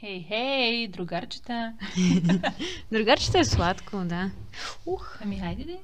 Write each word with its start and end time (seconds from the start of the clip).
Хей, 0.00 0.24
хей, 0.28 0.88
другарчета. 0.88 1.74
другарчета 2.92 3.38
е 3.38 3.44
сладко, 3.44 3.96
да. 4.04 4.30
Ух, 4.86 5.18
ами 5.22 5.38
хайде 5.38 5.64
де. 5.64 5.78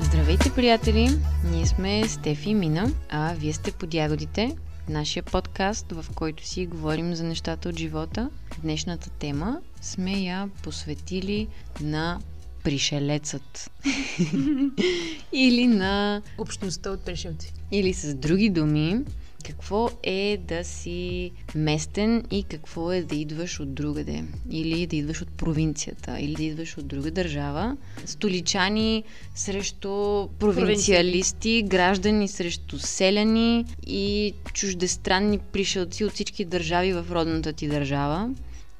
Здравейте, 0.00 0.54
приятели! 0.54 1.08
Ние 1.44 1.66
сме 1.66 2.08
Стефи 2.08 2.50
и 2.50 2.54
Мина, 2.54 2.90
а 3.10 3.34
вие 3.34 3.52
сте 3.52 3.72
под 3.72 3.94
ягодите, 3.94 4.56
нашия 4.92 5.22
подкаст, 5.22 5.92
в 5.92 6.04
който 6.14 6.46
си 6.46 6.66
говорим 6.66 7.14
за 7.14 7.24
нещата 7.24 7.68
от 7.68 7.78
живота. 7.78 8.30
Днешната 8.62 9.10
тема 9.10 9.58
сме 9.80 10.12
я 10.12 10.48
посветили 10.62 11.48
на 11.80 12.20
пришелецът. 12.64 13.70
Или 15.32 15.66
на... 15.66 16.22
Общността 16.38 16.90
от 16.90 17.00
пришелци. 17.00 17.52
Или 17.72 17.92
с 17.92 18.14
други 18.14 18.50
думи, 18.50 19.00
какво 19.42 19.90
е 20.02 20.38
да 20.48 20.64
си 20.64 21.30
местен 21.54 22.24
и 22.30 22.42
какво 22.42 22.92
е 22.92 23.02
да 23.02 23.16
идваш 23.16 23.60
от 23.60 23.74
другаде. 23.74 24.24
Или 24.50 24.86
да 24.86 24.96
идваш 24.96 25.22
от 25.22 25.28
провинцията, 25.28 26.20
или 26.20 26.34
да 26.34 26.42
идваш 26.42 26.78
от 26.78 26.86
друга 26.86 27.10
държава. 27.10 27.76
Столичани 28.06 29.04
срещу 29.34 30.28
провинциалисти, 30.38 31.62
граждани 31.66 32.28
срещу 32.28 32.78
селяни 32.78 33.64
и 33.86 34.34
чуждестранни 34.52 35.38
пришелци 35.38 36.04
от 36.04 36.12
всички 36.12 36.44
държави 36.44 36.92
в 36.92 37.06
родната 37.10 37.52
ти 37.52 37.68
държава. 37.68 38.30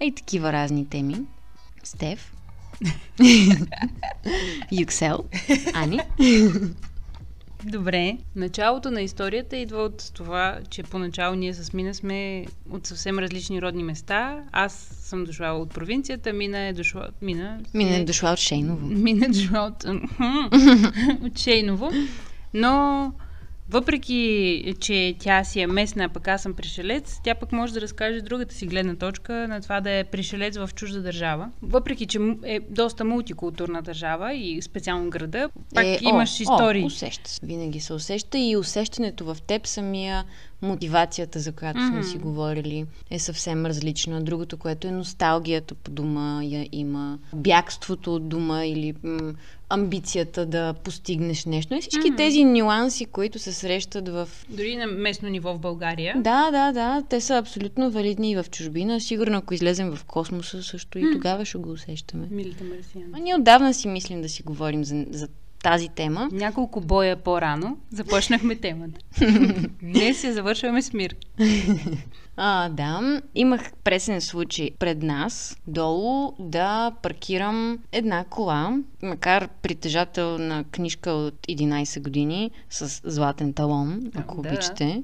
И 0.00 0.12
такива 0.14 0.52
разни 0.52 0.86
теми. 0.86 1.16
Стеф. 1.84 2.32
Юксел. 4.72 5.24
Ани. 5.74 6.00
Добре. 7.64 8.18
Началото 8.36 8.90
на 8.90 9.02
историята 9.02 9.56
идва 9.56 9.82
от 9.82 10.10
това, 10.14 10.58
че 10.70 10.82
поначало 10.82 11.34
ние 11.34 11.54
с 11.54 11.72
Мина 11.72 11.94
сме 11.94 12.46
от 12.70 12.86
съвсем 12.86 13.18
различни 13.18 13.62
родни 13.62 13.82
места. 13.82 14.42
Аз 14.52 14.72
съм 15.02 15.24
дошла 15.24 15.52
от 15.52 15.70
провинцията, 15.70 16.32
Мина 16.32 16.58
е 16.58 16.72
дошла... 16.72 17.08
Мина, 17.22 17.60
Мина 17.74 17.96
е 17.96 18.04
дошла 18.04 18.32
от 18.32 18.38
Шейново. 18.38 18.86
Мина 18.86 19.26
е 19.26 19.28
дошла 19.28 19.60
от... 19.60 19.84
от 21.26 21.38
Шейново. 21.38 21.90
Но 22.54 23.12
въпреки, 23.72 24.74
че 24.80 25.16
тя 25.18 25.44
си 25.44 25.60
е 25.60 25.66
местна, 25.66 26.04
а 26.04 26.08
пък 26.08 26.28
аз 26.28 26.42
съм 26.42 26.54
пришелец, 26.54 27.20
тя 27.24 27.34
пък 27.34 27.52
може 27.52 27.72
да 27.72 27.80
разкаже 27.80 28.20
другата 28.20 28.54
си 28.54 28.66
гледна 28.66 28.96
точка 28.96 29.48
на 29.48 29.60
това 29.60 29.80
да 29.80 29.90
е 29.90 30.04
пришелец 30.04 30.56
в 30.56 30.70
чужда 30.74 31.02
държава. 31.02 31.50
Въпреки, 31.62 32.06
че 32.06 32.18
е 32.44 32.60
доста 32.60 33.04
мултикултурна 33.04 33.82
държава 33.82 34.34
и 34.34 34.62
специално 34.62 35.10
града, 35.10 35.48
пак 35.74 35.84
е, 35.84 35.98
имаш 36.02 36.40
о, 36.40 36.42
истории. 36.42 36.82
О, 36.82 36.86
усеща 36.86 37.30
се. 37.30 37.40
Винаги 37.46 37.80
се 37.80 37.92
усеща 37.92 38.38
и 38.38 38.56
усещането 38.56 39.24
в 39.24 39.36
теб 39.46 39.66
самия 39.66 40.24
мотивацията, 40.62 41.38
за 41.40 41.52
която 41.52 41.78
mm-hmm. 41.78 41.90
сме 41.90 42.02
си 42.04 42.18
говорили, 42.18 42.86
е 43.10 43.18
съвсем 43.18 43.66
различна. 43.66 44.22
Другото, 44.22 44.56
което 44.56 44.86
е 44.86 44.90
носталгията 44.90 45.74
по 45.74 45.90
дома 45.90 46.40
я 46.44 46.68
има, 46.72 47.18
бягството 47.34 48.14
от 48.14 48.28
дома 48.28 48.64
или 48.66 48.94
м- 49.02 49.32
амбицията 49.68 50.46
да 50.46 50.74
постигнеш 50.84 51.44
нещо. 51.44 51.74
И 51.74 51.80
всички 51.80 52.12
mm-hmm. 52.12 52.16
тези 52.16 52.44
нюанси, 52.44 53.04
които 53.04 53.38
се 53.38 53.52
срещат 53.52 54.08
в... 54.08 54.28
Дори 54.48 54.76
на 54.76 54.86
местно 54.86 55.28
ниво 55.28 55.54
в 55.54 55.58
България. 55.58 56.14
Да, 56.16 56.50
да, 56.50 56.72
да. 56.72 57.02
Те 57.08 57.20
са 57.20 57.36
абсолютно 57.36 57.90
валидни 57.90 58.30
и 58.30 58.36
в 58.36 58.44
чужбина. 58.50 59.00
Сигурно, 59.00 59.38
ако 59.38 59.54
излезем 59.54 59.96
в 59.96 60.04
космоса, 60.04 60.62
също 60.62 60.98
mm-hmm. 60.98 61.10
и 61.10 61.12
тогава 61.12 61.44
ще 61.44 61.58
го 61.58 61.70
усещаме. 61.70 62.28
Милите 62.30 62.64
марсиани. 62.64 63.12
А 63.12 63.18
ние 63.18 63.34
отдавна 63.34 63.74
си 63.74 63.88
мислим 63.88 64.22
да 64.22 64.28
си 64.28 64.42
говорим 64.42 64.84
за, 64.84 65.04
за 65.10 65.28
тази 65.62 65.88
тема. 65.88 66.28
Няколко 66.32 66.80
боя 66.80 67.16
по-рано 67.16 67.76
започнахме 67.90 68.56
темата. 68.56 69.00
Днес 69.82 70.24
я 70.24 70.32
завършваме 70.32 70.82
с 70.82 70.92
мир. 70.92 71.16
А, 72.36 72.68
да. 72.68 73.22
Имах 73.34 73.72
пресен 73.84 74.20
случай 74.20 74.70
пред 74.78 75.02
нас, 75.02 75.56
долу, 75.66 76.32
да 76.38 76.92
паркирам 77.02 77.78
една 77.92 78.24
кола, 78.24 78.78
макар 79.02 79.48
притежател 79.62 80.38
на 80.38 80.64
книжка 80.64 81.10
от 81.10 81.34
11 81.34 82.02
години 82.02 82.50
с 82.70 83.00
златен 83.04 83.52
талон, 83.52 84.10
ако 84.14 84.42
да. 84.42 84.48
обичате, 84.48 85.02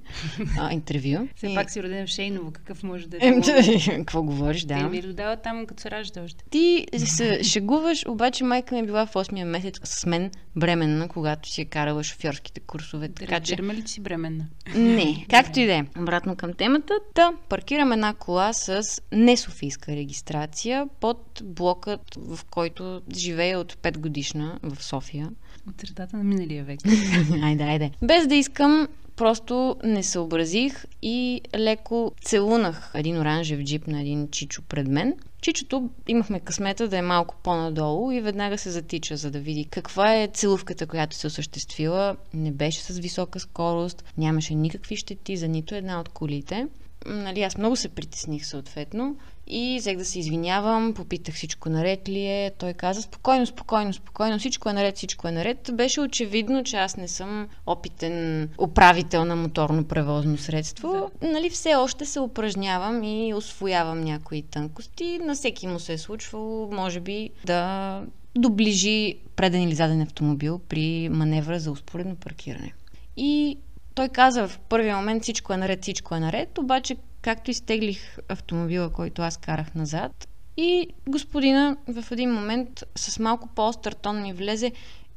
а, 0.58 0.72
интервю. 0.72 1.28
Все 1.36 1.46
и... 1.46 1.54
пак 1.54 1.70
си 1.70 1.82
роден 1.82 2.06
в 2.06 2.10
Шейново, 2.10 2.50
какъв 2.50 2.82
може 2.82 3.08
да 3.08 3.16
е? 3.16 3.40
Какво 3.96 4.22
говориш, 4.22 4.62
да. 4.62 4.74
Те 4.74 4.84
ми 4.84 5.02
додава 5.02 5.36
там, 5.36 5.66
като 5.66 5.82
се 5.82 5.90
ражда 5.90 6.22
още. 6.22 6.44
Ти 6.50 6.86
се 6.98 7.42
шегуваш, 7.42 8.04
обаче 8.08 8.44
майка 8.44 8.74
ми 8.74 8.80
е 8.80 8.84
била 8.84 9.06
в 9.06 9.14
8 9.14 9.44
месец 9.44 9.80
с 9.84 10.06
мен 10.06 10.30
бременна, 10.58 11.08
когато 11.08 11.48
си 11.48 11.60
е 11.60 11.64
карала 11.64 12.04
шофьорските 12.04 12.60
курсове. 12.60 13.08
Така, 13.08 13.40
че... 13.40 13.56
ли 13.56 13.82
си 13.88 14.00
бременна? 14.00 14.46
Не, 14.74 15.26
както 15.30 15.60
и 15.60 15.66
да 15.66 15.74
е. 15.74 15.84
Обратно 15.98 16.36
към 16.36 16.52
темата, 16.52 16.94
да, 17.14 17.32
паркирам 17.48 17.92
една 17.92 18.14
кола 18.14 18.52
с 18.52 18.82
несофийска 19.12 19.92
регистрация 19.92 20.86
под 21.00 21.42
блокът, 21.44 22.00
в 22.16 22.44
който 22.50 23.02
живея 23.16 23.60
от 23.60 23.74
5 23.74 23.98
годишна 23.98 24.58
в 24.62 24.84
София. 24.84 25.30
От 25.68 25.80
средата 25.80 26.16
на 26.16 26.24
миналия 26.24 26.64
век. 26.64 26.80
айде, 27.42 27.64
айде. 27.64 27.90
Без 28.02 28.26
да 28.26 28.34
искам, 28.34 28.88
просто 29.18 29.76
не 29.84 30.02
съобразих 30.02 30.84
и 31.02 31.40
леко 31.56 32.12
целунах 32.22 32.90
един 32.94 33.20
оранжев 33.20 33.62
джип 33.62 33.86
на 33.86 34.00
един 34.00 34.28
чичо 34.30 34.62
пред 34.62 34.88
мен. 34.88 35.14
Чичото 35.40 35.90
имахме 36.08 36.40
късмета 36.40 36.88
да 36.88 36.98
е 36.98 37.02
малко 37.02 37.36
по-надолу 37.42 38.12
и 38.12 38.20
веднага 38.20 38.58
се 38.58 38.70
затича, 38.70 39.16
за 39.16 39.30
да 39.30 39.40
види 39.40 39.64
каква 39.64 40.14
е 40.14 40.30
целувката, 40.34 40.86
която 40.86 41.16
се 41.16 41.26
осъществила. 41.26 42.16
Не 42.34 42.52
беше 42.52 42.80
с 42.82 42.98
висока 42.98 43.40
скорост, 43.40 44.04
нямаше 44.18 44.54
никакви 44.54 44.96
щети 44.96 45.36
за 45.36 45.48
нито 45.48 45.74
една 45.74 46.00
от 46.00 46.08
колите 46.08 46.66
нали, 47.06 47.42
аз 47.42 47.56
много 47.56 47.76
се 47.76 47.88
притесних 47.88 48.46
съответно 48.46 49.16
и 49.46 49.76
взех 49.80 49.96
да 49.96 50.04
се 50.04 50.18
извинявам, 50.18 50.94
попитах 50.94 51.34
всичко 51.34 51.68
наред 51.68 52.08
ли 52.08 52.26
е. 52.26 52.52
Той 52.58 52.72
каза 52.72 53.02
спокойно, 53.02 53.46
спокойно, 53.46 53.92
спокойно, 53.92 54.38
всичко 54.38 54.68
е 54.68 54.72
наред, 54.72 54.96
всичко 54.96 55.28
е 55.28 55.32
наред. 55.32 55.70
Беше 55.72 56.00
очевидно, 56.00 56.64
че 56.64 56.76
аз 56.76 56.96
не 56.96 57.08
съм 57.08 57.48
опитен 57.66 58.48
управител 58.58 59.24
на 59.24 59.36
моторно 59.36 59.84
превозно 59.84 60.38
средство. 60.38 61.10
Да. 61.22 61.28
Нали, 61.28 61.50
все 61.50 61.74
още 61.74 62.06
се 62.06 62.20
упражнявам 62.20 63.02
и 63.02 63.34
освоявам 63.34 64.00
някои 64.00 64.42
тънкости. 64.42 65.18
На 65.18 65.34
всеки 65.34 65.66
му 65.66 65.78
се 65.78 65.92
е 65.92 65.98
случвало, 65.98 66.68
може 66.72 67.00
би, 67.00 67.30
да 67.44 68.02
доближи 68.38 69.14
преден 69.36 69.62
или 69.62 69.74
заден 69.74 70.00
автомобил 70.00 70.60
при 70.68 71.08
маневра 71.08 71.60
за 71.60 71.70
успоредно 71.70 72.16
паркиране. 72.16 72.72
И 73.16 73.58
той 73.98 74.08
каза 74.08 74.48
в 74.48 74.58
първия 74.58 74.96
момент 74.96 75.22
всичко 75.22 75.52
е 75.52 75.56
наред, 75.56 75.82
всичко 75.82 76.14
е 76.14 76.20
наред, 76.20 76.58
обаче 76.58 76.96
както 77.22 77.50
изтеглих 77.50 78.18
автомобила, 78.28 78.90
който 78.90 79.22
аз 79.22 79.36
карах 79.36 79.74
назад, 79.74 80.28
и 80.56 80.88
господина 81.08 81.76
в 81.88 82.12
един 82.12 82.32
момент 82.32 82.84
с 82.96 83.18
малко 83.18 83.48
по-остър 83.54 83.92
тон 83.92 84.22
ми 84.22 84.32
влезе 84.32 84.72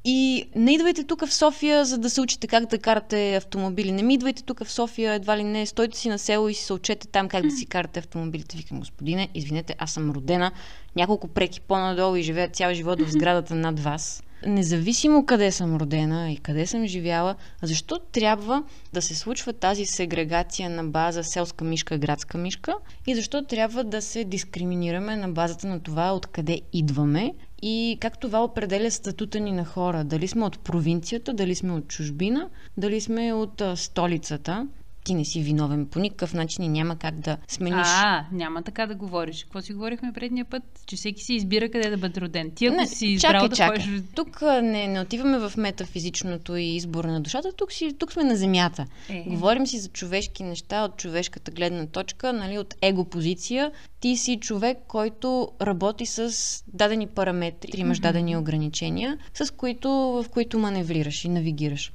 и 0.06 0.50
не 0.56 0.74
идвайте 0.74 1.03
тук 1.03 1.25
в 1.25 1.34
София, 1.34 1.86
за 1.86 1.97
да 1.97 2.09
се 2.09 2.22
учите 2.22 2.47
как 2.47 2.66
да 2.66 2.80
карате 2.80 3.36
автомобили. 3.36 3.92
Не 3.92 4.03
ми 4.03 4.14
идвайте 4.14 4.44
тук 4.44 4.64
в 4.64 4.72
София, 4.72 5.13
едва 5.13 5.38
ли 5.38 5.44
не. 5.44 5.66
Стойте 5.66 5.98
си 5.98 6.09
на 6.09 6.19
село 6.19 6.50
и 6.50 6.53
се 6.53 6.74
учете 6.74 7.08
там 7.08 7.30
как 7.30 7.44
да 7.44 7.52
си 7.52 7.66
карате 7.66 8.00
автомобилите. 8.00 8.58
Викам, 8.58 8.80
господине, 8.80 9.30
извинете, 9.34 9.75
аз 9.78 9.92
съм 9.92 10.12
родена 10.12 10.52
няколко 10.96 11.28
преки 11.28 11.62
по-надолу 11.62 12.16
и 12.16 12.24
живея 12.24 12.50
цял 12.50 12.74
живот 12.74 13.02
в 13.02 13.12
сградата 13.12 13.56
над 13.56 13.80
вас 13.80 14.24
независимо 14.46 15.25
къде 15.25 15.52
съм 15.52 15.75
родена 15.75 16.31
и 16.31 16.38
къде 16.38 16.68
съм 16.68 16.85
живяла, 16.85 17.35
защо 17.62 18.00
трябва 18.12 18.63
да 18.94 19.02
се 19.02 19.16
случва 19.16 19.53
тази 19.53 19.85
сегрегация 19.85 20.69
на 20.69 20.84
база 20.84 21.24
селска 21.24 21.63
мишка, 21.66 21.97
градска 21.97 22.38
мишка 22.38 22.74
и 23.07 23.16
защо 23.16 23.46
трябва 23.46 23.84
да 23.84 24.01
се 24.01 24.24
дискриминираме 24.24 25.16
на 25.16 25.30
базата 25.30 25.68
на 25.68 25.80
това 25.80 26.13
откъде 26.13 26.62
идваме 26.74 27.33
и 27.62 27.98
как 28.00 28.19
това 28.19 28.44
определя 28.44 28.92
статута 28.92 29.39
ни 29.39 29.51
на 29.51 29.66
хора. 29.66 30.04
Дали 30.04 30.27
сме 30.27 30.45
от 30.45 30.60
провинцията, 30.60 31.33
дали 31.33 31.56
сме 31.56 31.74
от 31.74 31.88
чужбина, 31.88 32.50
дали 32.77 33.01
сме 33.01 33.33
от 33.33 33.62
столицата 33.75 34.68
ти 35.03 35.13
не 35.13 35.25
си 35.25 35.42
виновен 35.42 35.86
по 35.86 36.00
никакъв 36.00 36.33
начин 36.33 36.63
и 36.63 36.68
няма 36.68 36.95
как 36.95 37.19
да 37.19 37.38
смениш. 37.48 37.88
А, 37.88 38.25
няма 38.31 38.62
така 38.62 38.86
да 38.86 38.95
говориш. 38.95 39.44
Какво 39.44 39.62
си 39.62 39.74
говорихме 39.74 40.13
предния 40.13 40.45
път? 40.45 40.63
Че 40.86 40.95
всеки 40.95 41.24
си 41.24 41.33
избира 41.33 41.69
къде 41.69 41.89
да 41.89 41.98
бъде 41.98 42.21
роден. 42.21 42.51
Ти 42.51 42.65
ако 42.65 42.75
не, 42.75 42.88
си 42.88 43.07
избрал 43.07 43.31
чакай, 43.31 43.50
да 43.50 43.56
чакай. 43.56 43.83
ходиш... 43.83 44.01
Тук 44.15 44.42
не, 44.42 44.88
не 44.88 45.01
отиваме 45.01 45.50
в 45.50 45.57
метафизичното 45.57 46.56
и 46.56 46.63
избор 46.63 47.06
на 47.06 47.21
душата, 47.21 47.51
тук, 47.51 47.71
си, 47.71 47.94
тук 48.00 48.13
сме 48.13 48.24
на 48.24 48.36
земята. 48.36 48.86
Е. 49.09 49.24
Говорим 49.27 49.68
си 49.68 49.80
за 49.80 49.89
човешки 49.89 50.44
неща 50.44 50.83
от 50.83 50.98
човешката 50.98 51.51
гледна 51.51 51.86
точка, 51.86 52.33
нали, 52.33 52.57
от 52.57 52.75
его 52.81 53.06
позиция. 53.06 53.71
Ти 54.00 54.18
си 54.18 54.38
човек, 54.42 54.77
който 54.88 55.51
работи 55.62 56.06
с 56.06 56.33
дадени 56.68 57.07
параметри, 57.07 57.80
имаш 57.80 57.97
mm-hmm. 57.97 58.01
дадени 58.01 58.38
ограничения, 58.38 59.18
с 59.33 59.54
които, 59.54 59.89
в 59.92 60.25
които 60.31 60.59
маневрираш 60.59 61.25
и 61.25 61.30
навигираш. 61.30 61.92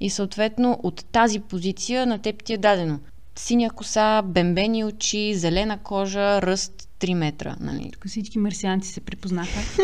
И 0.00 0.10
съответно 0.10 0.80
от 0.82 1.04
тази 1.12 1.40
позиция 1.40 2.06
на 2.06 2.18
теб 2.18 2.44
ти 2.44 2.52
е 2.52 2.58
дадено 2.58 2.98
синя 3.38 3.70
коса, 3.70 4.22
бембени 4.22 4.84
очи, 4.84 5.34
зелена 5.34 5.78
кожа, 5.78 6.42
ръст 6.42 6.88
3 7.00 7.14
метра. 7.14 7.56
Нали? 7.60 7.90
Тук 7.92 8.08
всички 8.08 8.38
марсианци 8.38 8.92
се 8.92 9.00
припознаха. 9.00 9.60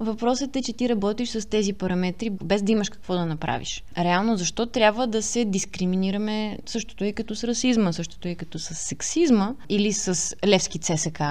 Въпросът 0.00 0.56
е, 0.56 0.62
че 0.62 0.72
ти 0.72 0.88
работиш 0.88 1.28
с 1.28 1.48
тези 1.48 1.72
параметри, 1.72 2.30
без 2.30 2.62
да 2.62 2.72
имаш 2.72 2.88
какво 2.88 3.14
да 3.14 3.26
направиш. 3.26 3.82
Реално, 3.98 4.36
защо 4.36 4.66
трябва 4.66 5.06
да 5.06 5.22
се 5.22 5.44
дискриминираме 5.44 6.58
същото 6.66 7.04
и 7.04 7.12
като 7.12 7.34
с 7.34 7.44
расизма, 7.44 7.92
същото 7.92 8.28
и 8.28 8.34
като 8.34 8.58
с 8.58 8.74
сексизма 8.74 9.54
или 9.68 9.92
с 9.92 10.36
левски 10.46 10.78
ЦСК, 10.78 11.22